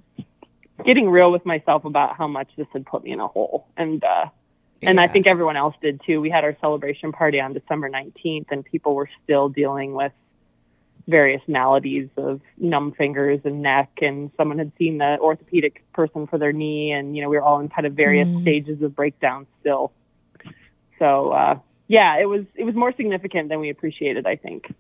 [0.86, 3.68] getting real with myself about how much this had put me in a hole.
[3.78, 4.26] And, uh,
[4.84, 6.22] and I think everyone else did too.
[6.22, 10.12] We had our celebration party on December 19th, and people were still dealing with
[11.08, 13.90] various maladies of numb fingers and neck.
[14.02, 17.44] And someone had seen the orthopedic person for their knee, and you know we were
[17.44, 18.42] all in kind of various Mm.
[18.42, 19.92] stages of breakdown still.
[21.00, 24.28] So uh, yeah, it was it was more significant than we appreciated.
[24.28, 24.72] I think.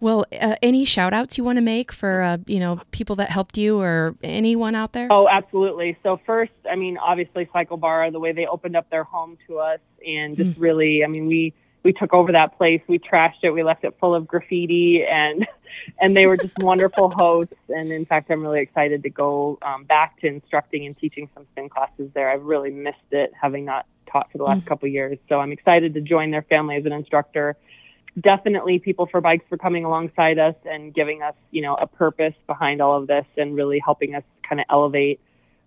[0.00, 3.30] Well, uh, any shout outs you want to make for, uh, you know, people that
[3.30, 5.08] helped you or anyone out there?
[5.10, 5.96] Oh, absolutely.
[6.02, 9.58] So first, I mean, obviously Cycle Bar, the way they opened up their home to
[9.58, 11.52] us and just really, I mean, we
[11.84, 15.46] we took over that place, we trashed it, we left it full of graffiti and
[16.00, 19.84] and they were just wonderful hosts and in fact, I'm really excited to go um,
[19.84, 22.30] back to instructing and teaching some spin classes there.
[22.30, 24.66] I've really missed it having not taught for the last Mm.
[24.66, 25.18] couple of years.
[25.28, 27.56] So I'm excited to join their family as an instructor.
[28.20, 32.34] Definitely people for bikes for coming alongside us and giving us, you know, a purpose
[32.46, 35.20] behind all of this and really helping us kind of elevate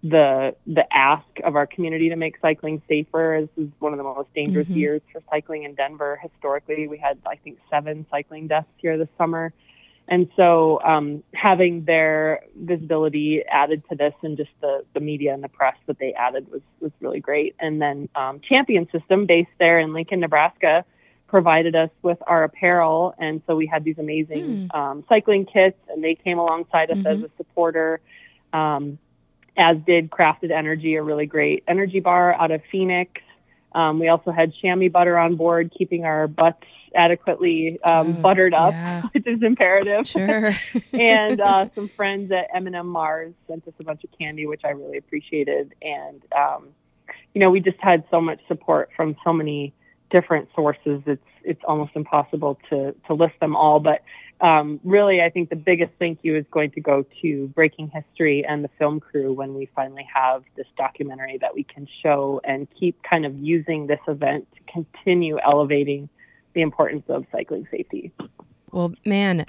[0.04, 3.48] the the ask of our community to make cycling safer.
[3.56, 4.76] This is one of the most dangerous Mhm.
[4.76, 6.20] years for cycling in Denver.
[6.22, 9.54] Historically, we had I think seven cycling deaths here this summer,
[10.08, 15.44] and so um, having their visibility added to this and just the the media and
[15.44, 17.56] the press that they added was was really great.
[17.60, 20.84] And then um, Champion System, based there in Lincoln, Nebraska,
[21.32, 26.04] provided us with our apparel, and so we had these amazing um, cycling kits, and
[26.04, 27.24] they came alongside us as Mhm.
[27.26, 28.02] a supporter.
[28.54, 29.00] Um,
[29.58, 33.22] as did Crafted Energy, a really great energy bar out of Phoenix.
[33.74, 36.64] Um, we also had chamois butter on board, keeping our butts
[36.94, 39.02] adequately um, Oh, buttered up, yeah.
[39.14, 40.06] which is imperative.
[40.08, 40.54] Sure.
[40.94, 44.72] and uh, some friends at M&M Mars sent us a bunch of candy, which I
[44.72, 45.74] really appreciated.
[45.82, 46.68] And um,
[47.34, 49.74] you know, we just had so much support from so many
[50.12, 51.02] different sources.
[51.06, 54.02] It's it's almost impossible to to list them all, but
[54.42, 58.44] um, really, I think the biggest thank you is going to go to Breaking History
[58.44, 62.68] and the film crew when we finally have this documentary that we can show and
[62.80, 66.10] keep kind of using this event to continue elevating
[66.56, 68.12] the importance of cycling safety.
[68.72, 69.46] Well, man,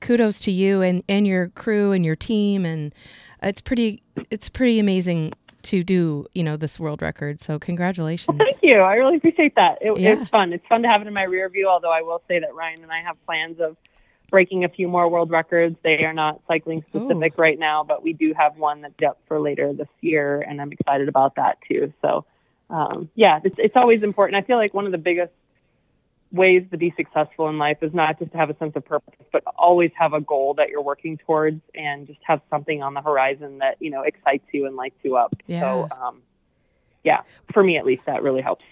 [0.00, 2.94] kudos to you and, and your crew and your team, and
[3.42, 4.00] it's pretty
[4.30, 5.32] it's pretty amazing
[5.66, 7.40] to do you know this world record.
[7.40, 8.28] So congratulations.
[8.28, 8.78] Well, Thank you.
[8.80, 9.78] I really appreciate that.
[9.80, 10.20] It, Yeah.
[10.20, 10.52] It's fun.
[10.52, 11.68] It's fun to have it in my rear view.
[11.68, 13.76] Although I will say that Ryan and I have plans of
[14.30, 15.76] breaking a few more world records.
[15.82, 19.40] They are not cycling specific right now, but we do have one that's up for
[19.40, 21.92] later this year, and I'm excited about that too.
[22.02, 22.24] So,
[22.70, 24.42] um, yeah, it's it's always important.
[24.42, 25.32] I feel like one of the biggest
[26.36, 29.14] ways to be successful in life is not just to have a sense of purpose,
[29.32, 33.02] but always have a goal that you're working towards, and just have something on the
[33.02, 35.34] horizon that you know excites you and lights you up.
[35.46, 35.60] Yeah.
[35.60, 36.22] So, um,
[37.04, 38.64] yeah, for me at least, that really helps.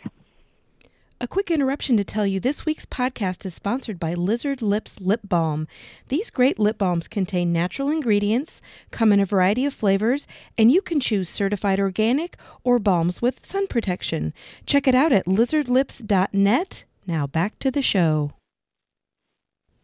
[1.20, 5.20] A quick interruption to tell you this week's podcast is sponsored by Lizard Lips Lip
[5.24, 5.66] Balm.
[6.08, 8.60] These great lip balms contain natural ingredients,
[8.90, 10.26] come in a variety of flavors,
[10.58, 14.34] and you can choose certified organic or balms with sun protection.
[14.66, 16.84] Check it out at lizardlips.net.
[17.06, 18.32] Now back to the show.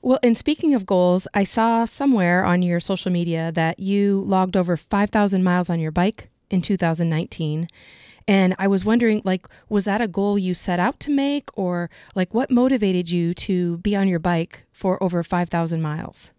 [0.03, 4.57] Well, and speaking of goals, I saw somewhere on your social media that you logged
[4.57, 7.69] over 5,000 miles on your bike in 2019.
[8.27, 11.91] And I was wondering, like, was that a goal you set out to make, or
[12.15, 16.31] like, what motivated you to be on your bike for over five thousand miles?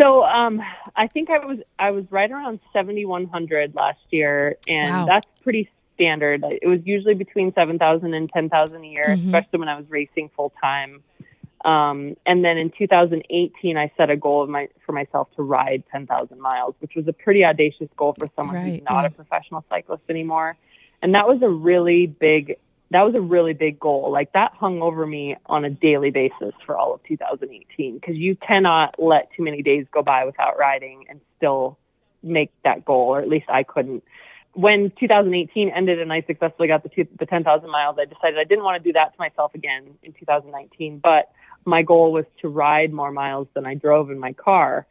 [0.00, 0.60] So, um,
[0.96, 5.06] I think I was I was right around seventy one hundred last year, and wow.
[5.06, 5.70] that's pretty
[6.02, 6.44] standard.
[6.62, 9.28] It was usually between seven thousand and ten thousand a year, mm-hmm.
[9.28, 11.02] especially when I was racing full time.
[11.64, 15.84] Um, and then in 2018, I set a goal of my for myself to ride
[15.92, 19.06] 10,000 miles, which was a pretty audacious goal for someone right, who's not yeah.
[19.06, 20.56] a professional cyclist anymore
[21.02, 22.56] and that was a really big
[22.90, 26.54] that was a really big goal like that hung over me on a daily basis
[26.64, 31.04] for all of 2018 because you cannot let too many days go by without riding
[31.08, 31.76] and still
[32.22, 34.04] make that goal or at least i couldn't
[34.54, 38.44] when 2018 ended and i successfully got the, two, the 10000 miles i decided i
[38.44, 41.32] didn't want to do that to myself again in 2019 but
[41.64, 44.86] my goal was to ride more miles than i drove in my car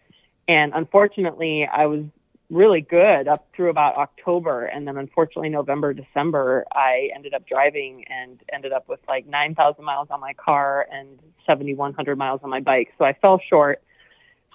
[0.48, 2.04] and unfortunately i was
[2.52, 4.66] really good up through about October.
[4.66, 9.84] And then unfortunately, November, December, I ended up driving and ended up with like 9,000
[9.84, 12.94] miles on my car and 7,100 miles on my bike.
[12.98, 13.82] So I fell short.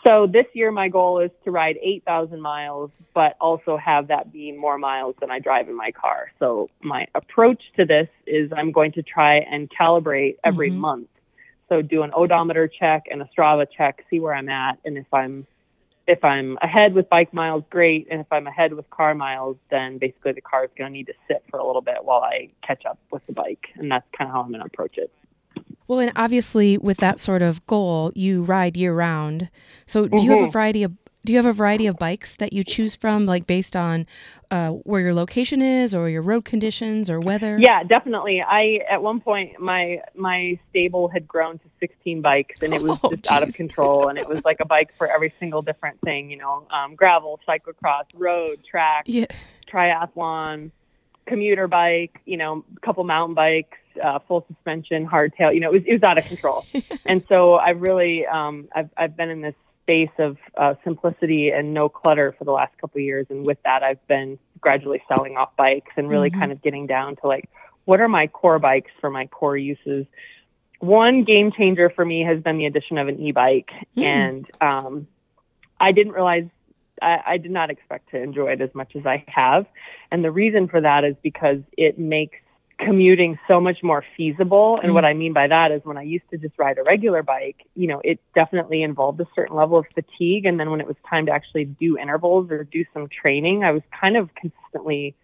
[0.06, 4.52] So this year, my goal is to ride 8,000 miles, but also have that be
[4.52, 6.30] more miles than I drive in my car.
[6.38, 10.78] So my approach to this is I'm going to try and calibrate every mm-hmm.
[10.78, 11.08] month.
[11.68, 15.12] So do an odometer check and a Strava check, see where I'm at, and if
[15.12, 15.44] I'm
[16.06, 18.06] if I'm ahead with bike miles, great.
[18.08, 21.08] And if I'm ahead with car miles, then basically the car is going to need
[21.08, 23.66] to sit for a little bit while I catch up with the bike.
[23.74, 25.10] And that's kind of how I'm going to approach it.
[25.88, 29.50] Well, and obviously, with that sort of goal, you ride year round.
[29.86, 30.24] So, do mm-hmm.
[30.24, 30.50] you have a mm-hmm.
[30.50, 30.92] variety of
[31.26, 34.06] do you have a variety of bikes that you choose from, like based on
[34.52, 37.58] uh, where your location is, or your road conditions, or weather?
[37.60, 38.40] Yeah, definitely.
[38.40, 42.98] I at one point my my stable had grown to 16 bikes, and it was
[43.04, 43.30] oh, just geez.
[43.30, 44.08] out of control.
[44.08, 47.40] and it was like a bike for every single different thing, you know, um, gravel,
[47.46, 49.26] cyclocross, road, track, yeah.
[49.68, 50.70] triathlon,
[51.26, 53.78] commuter bike, you know, a couple mountain bikes.
[54.02, 55.54] Uh, full suspension, hardtail.
[55.54, 56.64] You know, it was, it was out of control,
[57.06, 59.54] and so I really, um, I've I've been in this
[59.86, 63.24] space of uh, simplicity and no clutter for the last couple of years.
[63.30, 66.40] And with that, I've been gradually selling off bikes and really mm-hmm.
[66.40, 67.48] kind of getting down to like,
[67.84, 70.06] what are my core bikes for my core uses?
[70.80, 74.02] One game changer for me has been the addition of an e-bike, mm.
[74.02, 75.06] and um,
[75.80, 76.48] I didn't realize
[77.00, 79.66] I, I did not expect to enjoy it as much as I have,
[80.10, 82.38] and the reason for that is because it makes
[82.78, 84.78] commuting so much more feasible.
[84.82, 86.82] And mm what I mean by that is when I used to just ride a
[86.82, 90.46] regular bike, you know, it definitely involved a certain level of fatigue.
[90.46, 93.72] And then when it was time to actually do intervals or do some training, I
[93.72, 95.14] was kind of consistently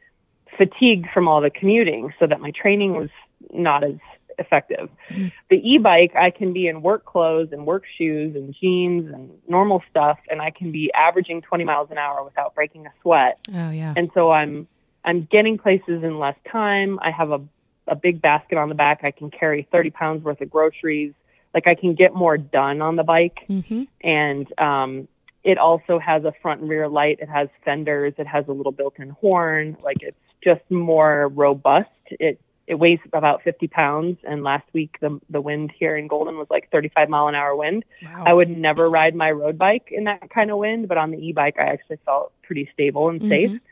[0.58, 3.08] fatigued from all the commuting so that my training was
[3.50, 3.96] not as
[4.38, 4.90] effective.
[5.10, 9.30] mm The e-bike, I can be in work clothes and work shoes and jeans and
[9.48, 13.38] normal stuff, and I can be averaging 20 miles an hour without breaking a sweat.
[13.54, 13.94] Oh yeah.
[13.96, 14.68] And so I'm
[15.04, 16.98] I'm getting places in less time.
[17.00, 17.40] I have a,
[17.86, 19.00] a big basket on the back.
[19.02, 21.12] I can carry 30 pounds worth of groceries.
[21.54, 23.40] Like I can get more done on the bike.
[23.48, 23.82] Mm-hmm.
[24.00, 25.08] And um,
[25.44, 27.18] it also has a front and rear light.
[27.20, 28.14] It has fenders.
[28.18, 29.76] It has a little built-in horn.
[29.82, 31.90] Like it's just more robust.
[32.10, 34.18] It it weighs about 50 pounds.
[34.22, 37.56] And last week the the wind here in Golden was like 35 mile an hour
[37.56, 37.84] wind.
[38.02, 38.22] Wow.
[38.24, 41.18] I would never ride my road bike in that kind of wind, but on the
[41.18, 43.50] e-bike I actually felt pretty stable and safe.
[43.50, 43.66] Mm-hmm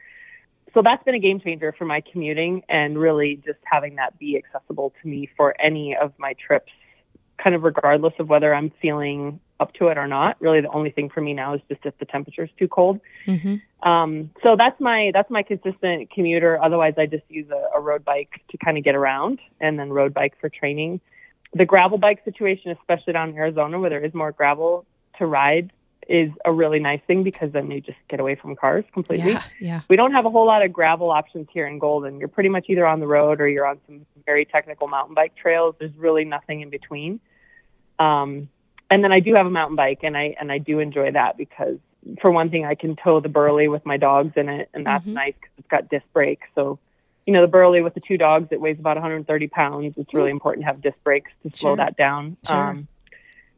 [0.75, 4.37] so that's been a game changer for my commuting and really just having that be
[4.37, 6.73] accessible to me for any of my trips,
[7.39, 10.41] kind of regardless of whether I'm feeling up to it or not.
[10.41, 13.01] Really, the only thing for me now is just if the temperature is too cold.
[13.27, 13.89] Mm-hmm.
[13.89, 16.63] Um, so that's my that's my consistent commuter.
[16.63, 19.91] Otherwise, I just use a, a road bike to kind of get around, and then
[19.91, 21.01] road bike for training.
[21.53, 24.87] The gravel bike situation, especially down in Arizona, where there is more gravel
[25.19, 25.73] to ride,
[26.11, 29.31] is a really nice thing because then you just get away from cars completely.
[29.31, 29.81] Yeah, yeah.
[29.89, 32.19] We don't have a whole lot of gravel options here in Golden.
[32.19, 35.37] You're pretty much either on the road or you're on some very technical mountain bike
[35.37, 35.77] trails.
[35.79, 37.21] There's really nothing in between.
[38.01, 38.49] Um,
[38.91, 41.37] and then I do have a mountain bike, and I and I do enjoy that
[41.37, 41.79] because
[42.21, 45.05] for one thing, I can tow the Burley with my dogs in it, and that's
[45.05, 45.15] mm-hmm.
[45.15, 46.47] nice because it's got disc brakes.
[46.55, 46.79] So,
[47.27, 49.95] you know, the Burley with the two dogs, it weighs about 130 pounds.
[49.97, 51.77] It's really important to have disc brakes to slow sure.
[51.77, 52.37] that down.
[52.47, 52.57] Sure.
[52.57, 52.89] Um,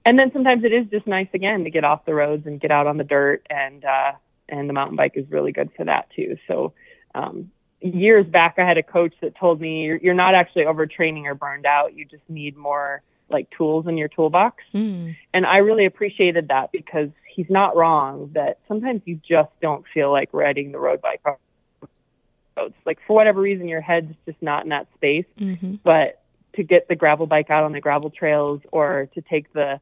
[0.04, 2.70] and then sometimes it is just nice again to get off the roads and get
[2.70, 4.12] out on the dirt and uh
[4.48, 6.72] and the mountain bike is really good for that too so
[7.14, 7.50] um
[7.82, 11.34] years back, I had a coach that told me you're, you're not actually overtraining or
[11.34, 11.94] burned out.
[11.94, 14.62] You just need more like tools in your toolbox.
[14.74, 15.16] Mm.
[15.32, 20.12] And I really appreciated that because he's not wrong that sometimes you just don't feel
[20.12, 22.74] like riding the road bike roads.
[22.84, 25.24] Like for whatever reason, your head's just not in that space.
[25.38, 26.21] hmm But
[26.54, 29.78] to get the gravel bike out on the gravel trails or to take the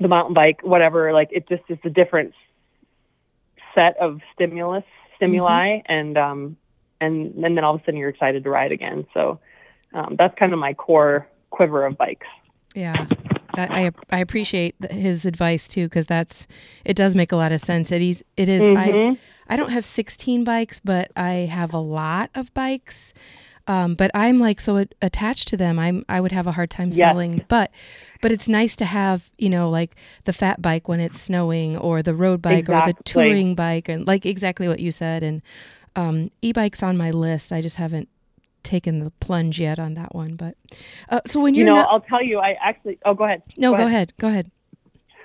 [0.00, 2.32] the mountain bike, whatever, like it just is a different
[3.74, 4.84] set of stimulus
[5.16, 6.56] stimuli and um
[7.00, 9.06] and, and then all of a sudden you're excited to ride again.
[9.14, 9.38] So
[9.94, 12.26] um, that's kind of my core quiver of bikes.
[12.74, 13.06] Yeah.
[13.54, 16.46] That, I I appreciate his advice too because that's
[16.84, 17.90] it does make a lot of sense.
[17.90, 19.18] It is it is I Mhm.
[19.48, 23.14] I don't have 16 bikes, but I have a lot of bikes.
[23.68, 25.78] Um, but I'm like so attached to them.
[25.78, 26.96] I'm I would have a hard time Yes.
[26.98, 27.44] selling.
[27.48, 27.70] But
[28.22, 29.94] but it's nice to have you know like
[30.24, 34.06] the fat bike when it's snowing, or the road bike, or the touring bike, and
[34.06, 35.22] like exactly what you said.
[35.22, 35.42] And
[35.96, 37.52] um, e-bikes on my list.
[37.52, 38.08] I just haven't
[38.62, 40.34] taken the plunge yet on that one.
[40.36, 40.56] But
[41.08, 43.42] uh, so when You you're know, not, I'll tell you, I actually, oh, go ahead.
[43.56, 44.50] no, go ahead, go ahead.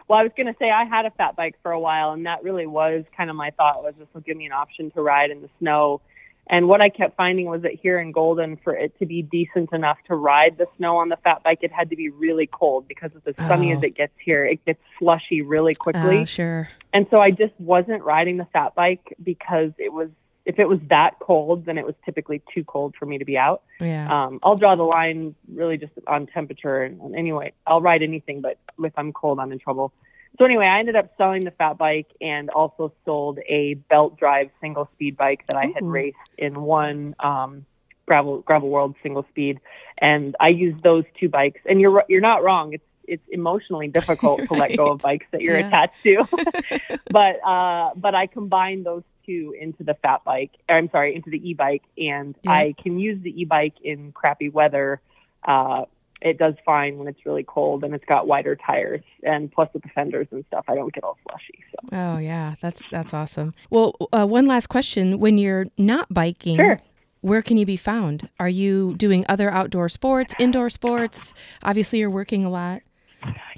[0.07, 2.25] Well, I was going to say I had a fat bike for a while, and
[2.25, 5.01] that really was kind of my thought was this will give me an option to
[5.01, 6.01] ride in the snow.
[6.47, 9.71] And what I kept finding was that here in Golden, for it to be decent
[9.71, 12.87] enough to ride the snow on the fat bike, it had to be really cold
[12.87, 13.77] because of as sunny Oh.
[13.77, 16.19] as it gets here, it gets slushy really quickly.
[16.19, 16.67] Oh, sure.
[16.91, 20.09] And so I just wasn't riding the fat bike because it was
[20.45, 23.37] if it was that cold, then it was typically too cold for me to be
[23.37, 23.61] out.
[23.79, 24.25] Yeah.
[24.25, 26.83] Um, I'll draw the line really just on temperature.
[26.83, 29.93] And anyway, I'll ride anything, but if I'm cold, I'm in trouble.
[30.39, 34.49] So anyway, I ended up selling the fat bike and also sold a belt drive
[34.61, 35.91] single speed bike that I had Ooh.
[35.91, 37.65] raced in one um,
[38.07, 39.59] gravel gravel world single speed,
[39.99, 41.61] and I used those two bikes.
[41.69, 42.73] And you're you're not wrong.
[42.73, 45.67] It's it's emotionally difficult to let go of bikes that you're Yeah.
[45.67, 46.25] attached to,
[47.09, 50.51] but uh, but I combined those two into the fat bike.
[50.67, 52.51] I'm sorry, into the e-bike, and Yeah.
[52.51, 54.99] I can use the e-bike in crappy weather.
[55.47, 55.85] Uh,
[56.23, 59.83] it does fine when it's really cold, and it's got wider tires, and plus with
[59.83, 61.63] the fenders and stuff, I don't get all slushy.
[61.71, 63.53] So Oh yeah, that's that's awesome.
[63.69, 66.79] Well, uh, one last question: When you're not biking, Sure.
[67.21, 68.29] where can you be found?
[68.39, 71.33] Are you doing other outdoor sports, indoor sports?
[71.61, 72.81] Obviously, you're working a lot.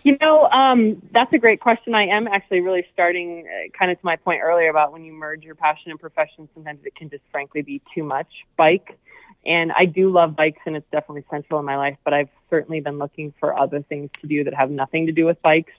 [0.04, 1.96] You know, um, that's a great question.
[1.96, 5.12] I am actually really starting, uh, kind of to my point earlier about when you
[5.12, 9.00] merge your passion and profession, sometimes it can just frankly be too much bike.
[9.44, 12.80] And I do love bikes, and it's definitely central in my life, but I've certainly
[12.80, 15.74] been looking for other things to do that have nothing to do with bikes.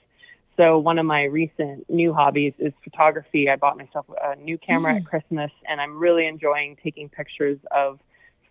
[0.57, 3.49] So, one of my recent new hobbies is photography.
[3.49, 4.97] I bought myself a new camera Mm.
[4.97, 7.99] at Christmas, and I'm really enjoying taking pictures of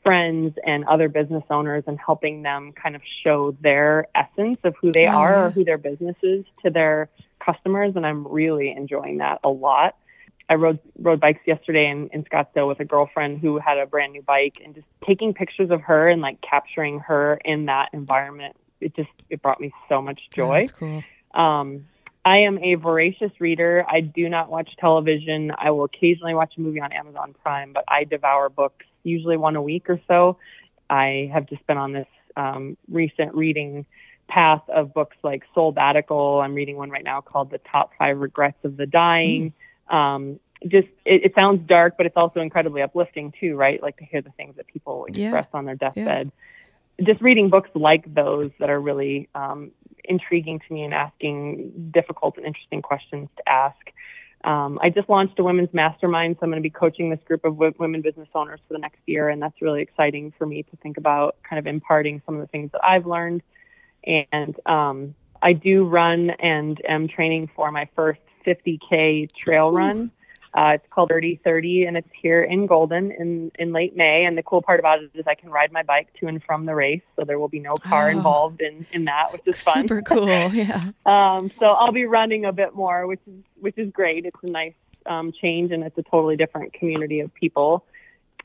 [0.05, 4.93] friends and other business owners and helping them kind of show their essence of who
[4.93, 5.45] they Oh, are yeah.
[5.47, 7.09] or who their business is to their
[7.41, 7.97] customers.
[7.97, 9.97] And I'm really enjoying that a lot.
[10.49, 14.13] I rode rode bikes yesterday in, in Scottsdale with a girlfriend who had a brand
[14.13, 18.57] new bike and just taking pictures of her and like capturing her in that environment.
[18.81, 20.67] It just it brought me so much joy.
[20.79, 21.03] cool.
[21.35, 21.87] Um,
[22.25, 23.85] I am a voracious reader.
[23.89, 25.53] I do not watch television.
[25.57, 29.57] I will occasionally watch a movie on Amazon Prime, but I devour books usually one
[29.57, 30.39] a week or so.
[30.91, 33.87] I have just been on this um, recent reading
[34.29, 36.43] path of books like Soul Batical.
[36.43, 39.53] I'm reading one right now called The Top Five Regrets of the Dying.
[39.89, 43.83] Um, just it, it sounds dark, but it's also incredibly uplifting too, right?
[43.83, 45.27] Like to hear the things that people Yeah.
[45.27, 46.33] express on their deathbed.
[47.03, 49.71] Just reading books like those that are really um,
[50.05, 53.77] intriguing to me and asking difficult and interesting questions to ask.
[54.45, 57.45] Um, I just launched a women's mastermind, so I'm going to be coaching this group
[57.45, 60.63] of w- women business owners for the next year, and that's really exciting for me
[60.63, 63.43] to think about kind of imparting some of the things that I've learned.
[64.05, 70.11] And um, I do run and am training for my first 50K trail run.
[70.55, 74.25] Uh, it's called 3030, and it's here in Golden in, in late May.
[74.25, 76.65] And the cool part about it is I can ride my bike to and from
[76.65, 78.13] the race, so there will be no car Oh.
[78.13, 79.83] involved in, in that, which is fun.
[79.87, 80.27] Super cool.
[80.55, 80.93] Yeah.
[81.05, 84.25] Um, so I'll be running a bit more, which is which is great.
[84.25, 84.73] It's a nice
[85.05, 87.85] um, change, and it's a totally different community of people.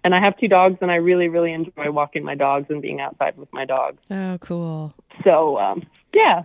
[0.04, 3.00] And I have two dogs, and I really, really enjoy walking my dogs and being
[3.00, 4.00] outside with my dogs.
[4.10, 4.94] Oh, cool.
[5.24, 5.84] So um,
[6.14, 6.44] yeah,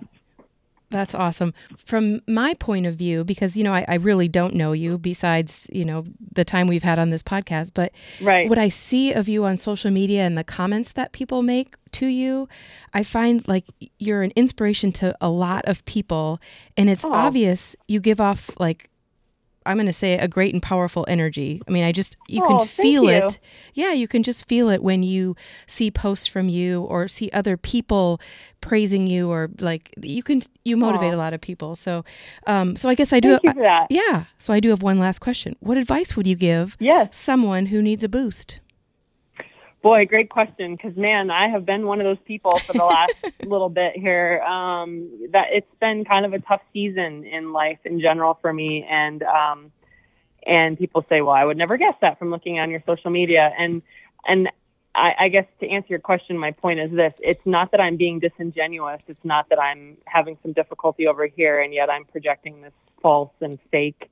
[0.90, 1.52] That's awesome.
[1.76, 5.66] From my point of view, because you know, I, I really don't know you besides
[5.72, 8.48] you know the time we've had on this podcast, but right.
[8.48, 12.06] what I see of you on social media and the comments that people make to
[12.06, 12.48] you,
[12.94, 13.64] I find like
[13.98, 16.40] you're an inspiration to a lot of people.
[16.76, 18.88] And it's obvious you give off like,
[19.66, 21.60] I'm going to say a great and powerful energy.
[21.66, 23.10] I mean, I just, you Oh, can feel you.
[23.10, 23.38] it.
[23.74, 25.36] Yeah, you can just feel it when you
[25.66, 28.20] see posts from you or see other people
[28.60, 31.76] praising you or like you can, you motivate a lot of people.
[31.76, 32.04] So,
[32.46, 33.86] um, so I guess I do, Thank you for that.
[33.90, 34.24] yeah.
[34.38, 35.56] So I do have one last question.
[35.60, 37.16] What advice would you give Yes.
[37.16, 38.60] someone who needs a boost?
[39.82, 40.74] Boy, great question.
[40.74, 43.14] Because man, I have been one of those people for the last
[43.44, 44.40] little bit here.
[44.42, 48.84] Um, that it's been kind of a tough season in life in general for me,
[48.88, 49.72] and um,
[50.44, 53.52] and people say, well, I would never guess that from looking on your social media,
[53.56, 53.82] and
[54.26, 54.50] and
[54.96, 57.96] I, I guess to answer your question, my point is this: it's not that I'm
[57.96, 59.02] being disingenuous.
[59.06, 62.72] It's not that I'm having some difficulty over here, and yet I'm projecting this
[63.02, 64.10] false and fake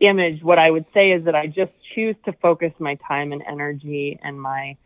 [0.00, 0.42] image.
[0.42, 4.18] What I would say is that I just choose to focus my time and energy
[4.22, 4.76] and my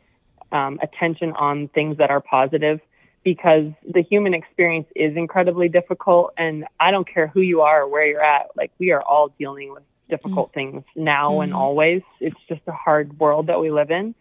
[0.53, 2.81] um, attention on things that are positive
[3.25, 6.33] because the human experience is incredibly difficult.
[6.39, 9.35] And I don't care who you are or where you're at, like, we are all
[9.39, 10.73] dealing with difficult mm-hmm.
[10.73, 11.43] things now mm-hmm.
[11.43, 12.03] and always.
[12.21, 14.15] It's just a hard world that we live in.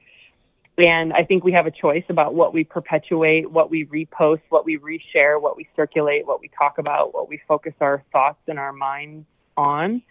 [0.78, 4.64] And I think we have a choice about what we perpetuate, what we repost, what
[4.64, 8.60] we reshare, what we circulate, what we talk about, what we focus our thoughts and
[8.60, 9.26] our minds
[9.56, 10.04] on.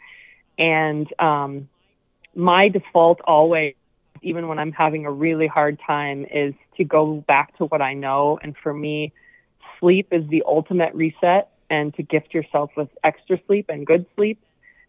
[0.58, 1.68] And um,
[2.34, 3.74] my default always
[4.22, 7.94] even when I'm having a really hard time, is to go back to what I
[7.94, 8.38] know.
[8.42, 9.12] And for me,
[9.80, 14.40] sleep is the ultimate reset and to gift yourself with extra sleep and good sleep.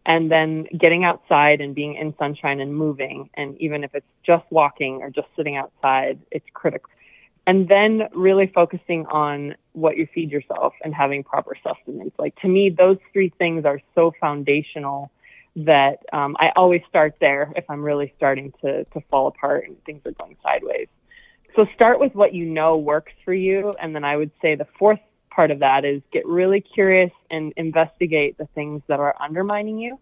[0.05, 3.29] And then getting outside and being in sunshine and moving.
[3.33, 6.89] And even if it's just walking or just sitting outside, it's critical.
[7.45, 12.13] And then really focusing on what you feed yourself and having proper sustenance.
[12.17, 15.11] Like to me, those three things are so foundational
[15.57, 19.83] that um, I always start there if I'm really starting to, to fall apart and
[19.85, 20.87] things are going sideways.
[21.55, 23.73] So start with what you know works for you.
[23.81, 24.99] And then I would say the fourth
[25.31, 29.99] part of that is get really curious and investigate the things that are undermining you.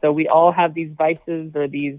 [0.00, 1.98] So we all have these vices or these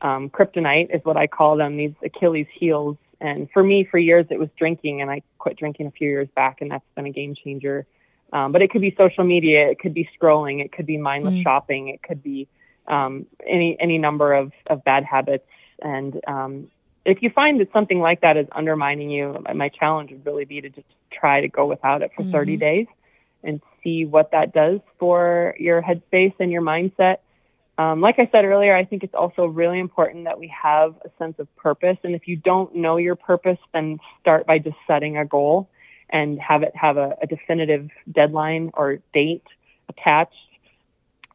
[0.00, 2.96] um, kryptonite is what I call them, these Achilles heels.
[3.20, 6.28] And for me, for years, it was drinking, and I quit drinking a few years
[6.36, 7.84] back, and that's been a game changer
[8.32, 11.34] um, but it could be social media, it could be scrolling, it could be mindless
[11.34, 11.42] mm.
[11.42, 12.48] shopping, it could be
[12.86, 15.46] um, any any number of, of bad habits.
[15.80, 16.70] And um,
[17.04, 20.60] if you find that something like that is undermining you, my challenge would really be
[20.60, 22.32] to just try to go without it for mm-hmm.
[22.32, 22.86] 30 days
[23.42, 27.18] and see what that does for your headspace and your mindset.
[27.78, 31.10] Um, like I said earlier, I think it's also really important that we have a
[31.18, 31.96] sense of purpose.
[32.02, 35.68] And if you don't know your purpose, then start by just setting a goal
[36.10, 39.44] and have it have a, a definitive deadline or date
[39.88, 40.34] attached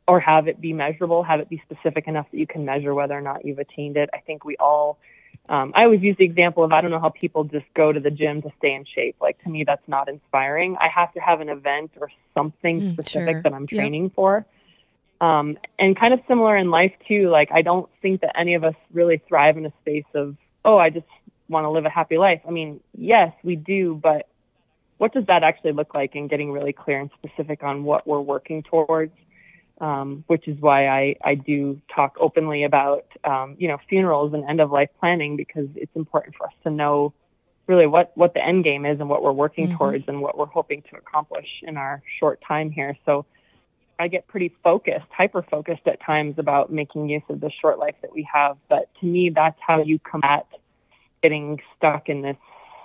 [0.07, 3.17] or have it be measurable, have it be specific enough that you can measure whether
[3.17, 4.09] or not you've attained it.
[4.13, 4.99] I think we all,
[5.47, 7.99] um, I always use the example of I don't know how people just go to
[7.99, 9.15] the gym to stay in shape.
[9.21, 10.75] Like to me, that's not inspiring.
[10.79, 13.41] I have to have an event or something mm, specific sure.
[13.43, 14.13] that I'm training yep.
[14.13, 14.45] for.
[15.21, 17.29] Um, and kind of similar in life too.
[17.29, 20.77] Like I don't think that any of us really thrive in a space of, oh,
[20.77, 21.07] I just
[21.47, 22.41] want to live a happy life.
[22.45, 24.27] I mean, yes, we do, but
[25.03, 28.21] what does that actually look like and getting really clear and specific on what we're
[28.21, 29.11] working towards
[29.81, 34.47] um, which is why I, I do talk openly about um, you know funerals and
[34.49, 37.13] end of life planning because it's important for us to know
[37.67, 39.77] really what what the end game is and what we're working mm-hmm.
[39.77, 43.25] towards and what we're hoping to accomplish in our short time here so
[43.99, 47.95] I get pretty focused, hyper focused at times about making use of the short life
[48.01, 48.57] that we have.
[48.67, 50.47] But to me, that's how you combat
[51.21, 52.37] getting stuck in this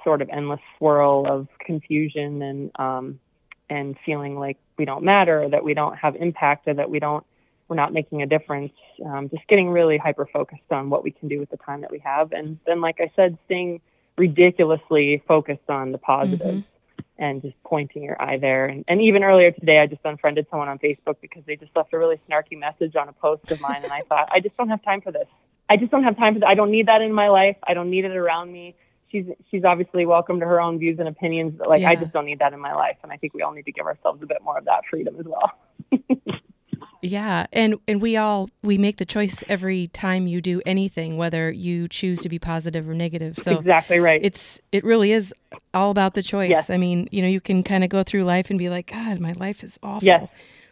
[0.09, 3.21] sort of endless swirl of confusion and um,
[3.69, 6.99] and feeling like we don't matter, or that we don't have impact, or that we
[6.99, 7.27] don't
[7.69, 8.73] we're not making a difference.
[9.05, 11.91] Um, just getting really hyper focused on what we can do with the time that
[11.91, 13.83] we have, and then, like I said, staying
[14.17, 16.43] ridiculously focused on the positives.
[16.43, 16.75] Mm-hmm.
[17.21, 18.67] And just pointing your eye there.
[18.67, 21.93] And, and even earlier today, I just unfriended someone on Facebook because they just left
[21.93, 23.83] a really snarky message on a post of mine.
[23.83, 25.27] And I thought, I just don't have time for this.
[25.69, 26.49] I just don't have time for that.
[26.49, 27.57] I don't need that in my life.
[27.65, 28.77] I don't need it around me
[29.11, 31.91] she's she's obviously welcome to her own views and opinions, but like yeah.
[31.91, 33.73] I just don't need that in my life, and I think we all need to
[33.73, 35.53] give ourselves a bit more of that freedom as well.
[37.03, 41.51] yeah, and and we all we make the choice every time you do anything, whether
[41.51, 43.39] you choose to be positive or negative.
[43.43, 44.21] So exactly right.
[44.23, 45.35] It's it really is
[45.75, 46.51] all about the choice.
[46.51, 46.71] Yes.
[46.71, 49.21] I mean, you know, you can kind of go through life and be like, God,
[49.21, 50.07] my life is awful.
[50.07, 50.29] Yes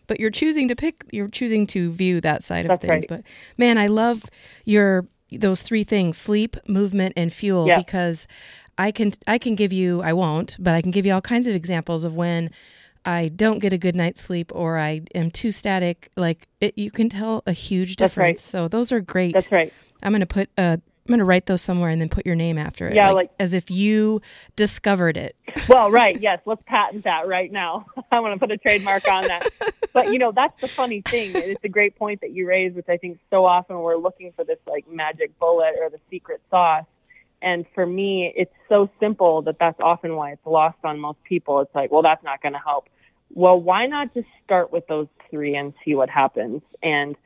[0.09, 3.09] but you're choosing to pick you're choosing to view that side of That's things right.
[3.09, 3.23] but
[3.59, 4.23] man i love
[4.65, 7.79] your those three things sleep movement and fuel yeah.
[7.79, 8.27] because
[8.79, 11.47] i can i can give you i won't but i can give you all kinds
[11.47, 12.51] of examples of when
[13.05, 16.91] i don't get a good night's sleep or i am too static like it, you
[16.91, 18.41] can tell a huge difference right.
[18.41, 19.73] so those are great that's right
[20.03, 22.35] i'm going to put a I'm going to write those somewhere and then put your
[22.35, 22.95] name after it.
[22.97, 24.21] Yeah, like, like as if you
[24.57, 25.37] discovered it.
[25.69, 26.21] well, right.
[26.21, 26.41] Yes.
[26.47, 27.87] Let's patent that right now.
[28.11, 29.49] I want to put a trademark on that.
[29.93, 31.31] but, you know, that's the funny thing.
[31.37, 34.45] It's a great point that you raised, which I think so often we're looking for
[34.45, 36.87] this like magic bullet or the secret sauce.
[37.41, 41.61] And for me, it's so simple that that's often why it's lost on most people.
[41.61, 42.89] It's like, well, that's not going to help.
[43.33, 46.63] Well, why not just start with those three and see what happens?
[46.83, 47.17] And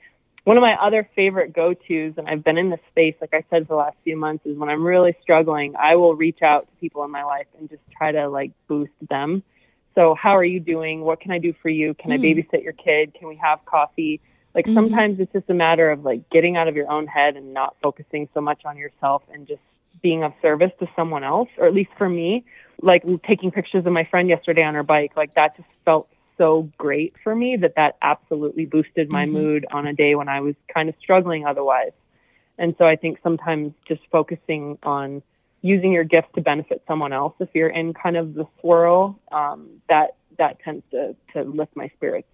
[0.45, 3.67] one of my other favorite go-tos, and I've been in this space, like I said,
[3.67, 6.81] for the last few months, is when I'm really struggling, I will reach out to
[6.81, 9.43] people in my life and just try to like boost them.
[9.95, 11.01] So, how are you doing?
[11.03, 11.95] What can I do for you?
[11.95, 12.15] Can mm.
[12.15, 12.25] I hmm.
[12.25, 13.15] babysit your kid?
[13.15, 14.21] Can we have coffee?
[14.55, 14.75] Like mm-hmm.
[14.75, 17.77] sometimes it's just a matter of like getting out of your own head and not
[17.83, 19.61] focusing so much on yourself and just
[20.03, 22.45] being of service to someone else, or at least for me,
[22.83, 26.09] like taking pictures of my friend yesterday on her bike, like that just felt
[26.41, 29.35] so great for me that that absolutely boosted my mm-hmm.
[29.35, 31.93] mood on a day when I was kind of struggling otherwise.
[32.57, 35.23] And so I think sometimes just focusing on
[35.61, 39.83] using your gift to benefit someone else, if you're in kind of the swirl, um,
[39.91, 42.29] that that tends to to lift my spirits.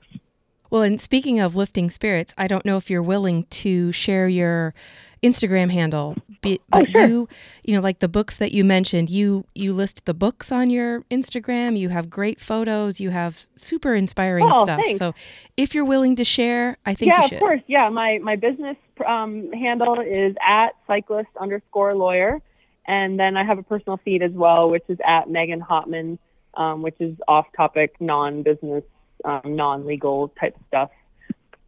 [0.77, 4.74] Well, and speaking of lifting spirits, I don't know if you're willing to share your
[5.22, 6.16] Instagram handle.
[6.43, 7.07] But, oh, sure.
[7.07, 7.29] you,
[7.64, 11.01] you know, like the books that you mentioned, you you list the books on your
[11.11, 11.79] Instagram.
[11.79, 13.01] You have great photos.
[13.01, 14.79] You have super inspiring oh, stuff.
[14.83, 14.99] Thanks.
[14.99, 15.14] So,
[15.57, 17.37] if you're willing to share, I think yeah, you should.
[17.37, 17.62] of course.
[17.66, 18.77] Yeah, my my business
[19.09, 22.43] um, handle is at cyclist underscore lawyer,
[22.87, 26.18] and then I have a personal feed as well, which is at Megan Hottman,
[26.53, 28.85] um, which is off topic, non business
[29.27, 30.91] um, non-legal type stuff.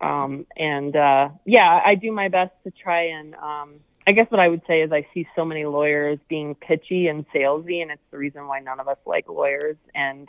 [0.01, 3.35] Um, and uh, yeah, I do my best to try and.
[3.35, 7.09] Um, I guess what I would say is I see so many lawyers being pitchy
[7.09, 9.77] and salesy, and it's the reason why none of us like lawyers.
[9.95, 10.29] And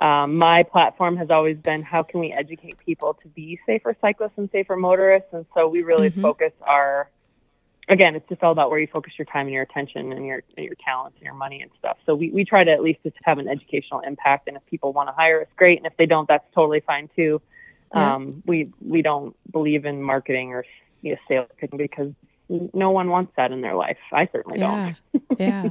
[0.00, 4.32] um, my platform has always been how can we educate people to be safer cyclists
[4.38, 6.22] and safer motorists, and so we really mm-hmm.
[6.22, 7.08] focus our
[7.88, 10.42] again, it's just all about where you focus your time and your attention and your
[10.56, 11.96] and your talents and your money and stuff.
[12.06, 14.48] So we, we try to at least just have an educational impact.
[14.48, 15.78] And if people want to hire us, great.
[15.78, 17.40] And if they don't, that's totally fine too.
[17.94, 18.14] Yeah.
[18.14, 20.64] Um, we we don't believe in marketing or
[21.02, 22.12] you know, sales because
[22.48, 23.98] no one wants that in their life.
[24.12, 24.94] I certainly yeah.
[25.12, 25.24] don't.
[25.40, 25.70] yeah.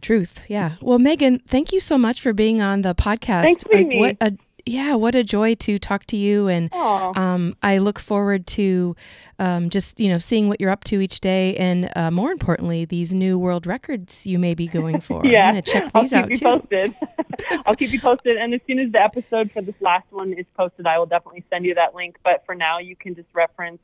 [0.00, 0.40] Truth.
[0.48, 0.76] Yeah.
[0.80, 3.42] Well, Megan, thank you so much for being on the podcast.
[3.42, 4.00] Thanks for like, me.
[4.00, 4.32] What a
[4.66, 6.48] yeah, what a joy to talk to you.
[6.48, 8.96] And um, I look forward to
[9.38, 11.56] um, just, you know, seeing what you're up to each day.
[11.56, 15.24] And uh, more importantly, these new world records you may be going for.
[15.24, 15.50] yeah.
[15.50, 16.24] I'm check these out.
[16.24, 16.44] I'll keep you too.
[16.44, 16.94] posted.
[17.66, 18.36] I'll keep you posted.
[18.36, 21.44] And as soon as the episode for this last one is posted, I will definitely
[21.48, 22.16] send you that link.
[22.24, 23.78] But for now, you can just reference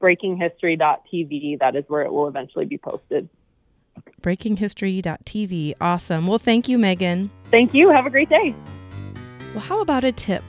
[0.00, 1.60] breakinghistory.tv.
[1.60, 3.28] That is where it will eventually be posted.
[4.20, 5.74] Breakinghistory.tv.
[5.80, 6.26] Awesome.
[6.26, 7.30] Well, thank you, Megan.
[7.52, 7.90] Thank you.
[7.90, 8.52] Have a great day.
[9.54, 10.42] Well, how about a tip?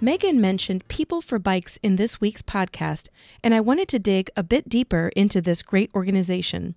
[0.00, 3.10] Megan mentioned People for Bikes in this week's podcast,
[3.44, 6.74] and I wanted to dig a bit deeper into this great organization.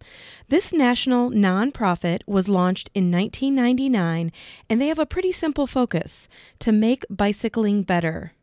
[0.50, 4.34] This national nonprofit was launched in 1999,
[4.70, 6.28] and they have a pretty simple focus
[6.60, 8.34] to make bicycling better.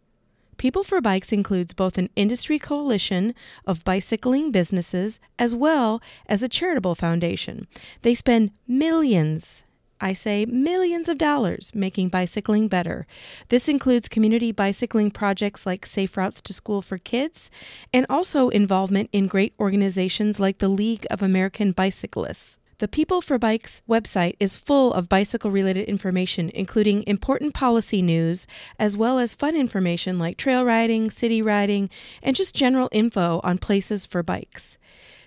[0.56, 3.34] People for Bikes includes both an industry coalition
[3.66, 7.66] of bicycling businesses as well as a charitable foundation.
[8.00, 9.62] They spend millions
[10.00, 13.06] I say millions of dollars making bicycling better.
[13.48, 17.50] This includes community bicycling projects like Safe Routes to School for Kids
[17.92, 22.58] and also involvement in great organizations like the League of American Bicyclists.
[22.78, 28.46] The People for Bikes website is full of bicycle related information, including important policy news,
[28.78, 31.88] as well as fun information like trail riding, city riding,
[32.22, 34.76] and just general info on places for bikes.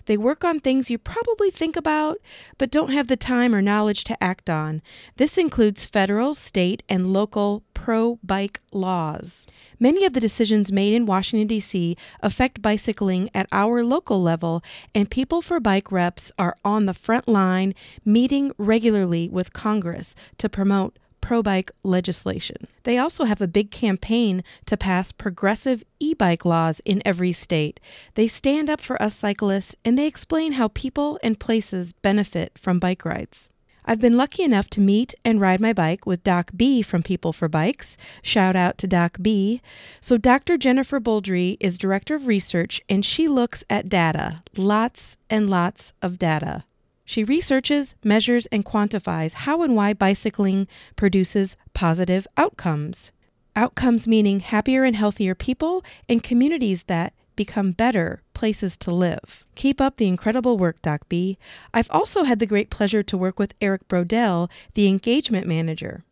[0.09, 2.17] They work on things you probably think about,
[2.57, 4.81] but don't have the time or knowledge to act on.
[5.17, 9.45] This includes federal, state, and local pro bike laws.
[9.79, 11.95] Many of the decisions made in Washington, D.C.
[12.21, 14.63] affect bicycling at our local level,
[14.95, 20.49] and People for Bike reps are on the front line meeting regularly with Congress to
[20.49, 22.67] promote pro bike legislation.
[22.83, 27.79] They also have a big campaign to pass progressive e bike laws in every state.
[28.15, 32.79] They stand up for us cyclists and they explain how people and places benefit from
[32.79, 33.49] bike rides.
[33.85, 37.33] I've been lucky enough to meet and ride my bike with Doc B from People
[37.33, 37.97] for Bikes.
[38.21, 39.61] Shout out to Doc B.
[39.99, 40.57] So, Dr.
[40.57, 46.19] Jennifer Boldry is Director of Research and she looks at data, lots and lots of
[46.19, 46.65] data.
[47.09, 53.11] She researches, measures, and quantifies how and why bicycling produces positive outcomes.
[53.55, 59.43] Outcomes meaning happier and healthier people and communities that become better places to live.
[59.55, 61.39] Keep up the incredible work, Doc B.
[61.73, 66.03] I've also had the great pleasure to work with Eric Brodell, the engagement manager.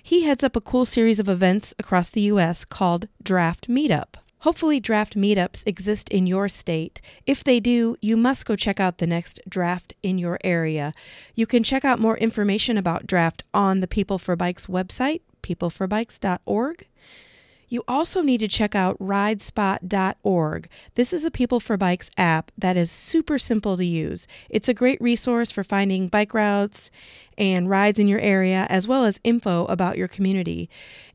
[0.00, 2.64] He heads up a cool series of events across the U.S.
[2.64, 4.14] called Draft Meetup.
[4.46, 7.00] Hopefully, draft meetups exist in your state.
[7.26, 10.94] If they do, you must go check out the next draft in your area.
[11.34, 16.86] You can check out more information about draft on the People for Bikes website, peopleforbikes.org.
[17.68, 20.68] You also need to check out ridespot.org.
[20.94, 24.26] This is a People for Bikes app that is super simple to use.
[24.48, 26.90] It's a great resource for finding bike routes
[27.36, 30.70] and rides in your area, as well as info about your community.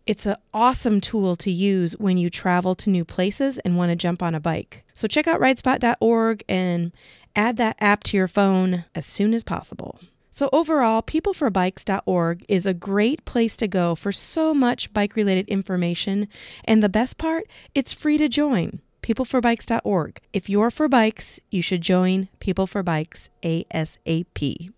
[0.05, 3.95] It's an awesome tool to use when you travel to new places and want to
[3.95, 4.83] jump on a bike.
[4.93, 6.91] So check out ridespot.org and
[7.35, 9.99] add that app to your phone as soon as possible.
[10.31, 16.29] So, overall, peopleforbikes.org is a great place to go for so much bike related information.
[16.63, 18.79] And the best part, it's free to join.
[19.03, 20.21] Peopleforbikes.org.
[20.31, 24.71] If you're for bikes, you should join People for Bikes ASAP.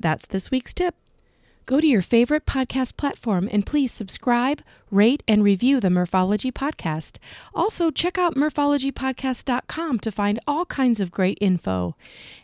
[0.00, 0.96] That's this week's tip.
[1.66, 7.18] Go to your favorite podcast platform and please subscribe, rate, and review the Murphology Podcast.
[7.56, 11.96] Also, check out murphologypodcast.com to find all kinds of great info.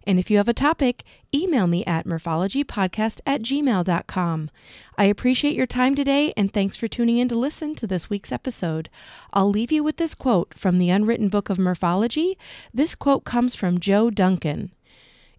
[0.05, 4.51] And if you have a topic, email me at murphologypodcast at gmail.com.
[4.99, 8.33] I appreciate your time today and thanks for tuning in to listen to this week's
[8.33, 8.91] episode.
[9.33, 12.37] I'll leave you with this quote from the Unwritten Book of Murphology.
[12.75, 14.73] This quote comes from Joe Duncan.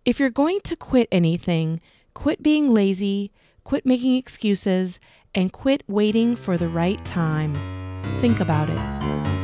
[0.06, 1.82] If you're going to quit anything,
[2.14, 5.00] quit being lazy Quit making excuses
[5.34, 7.56] and quit waiting for the right time.
[8.20, 9.43] Think about it.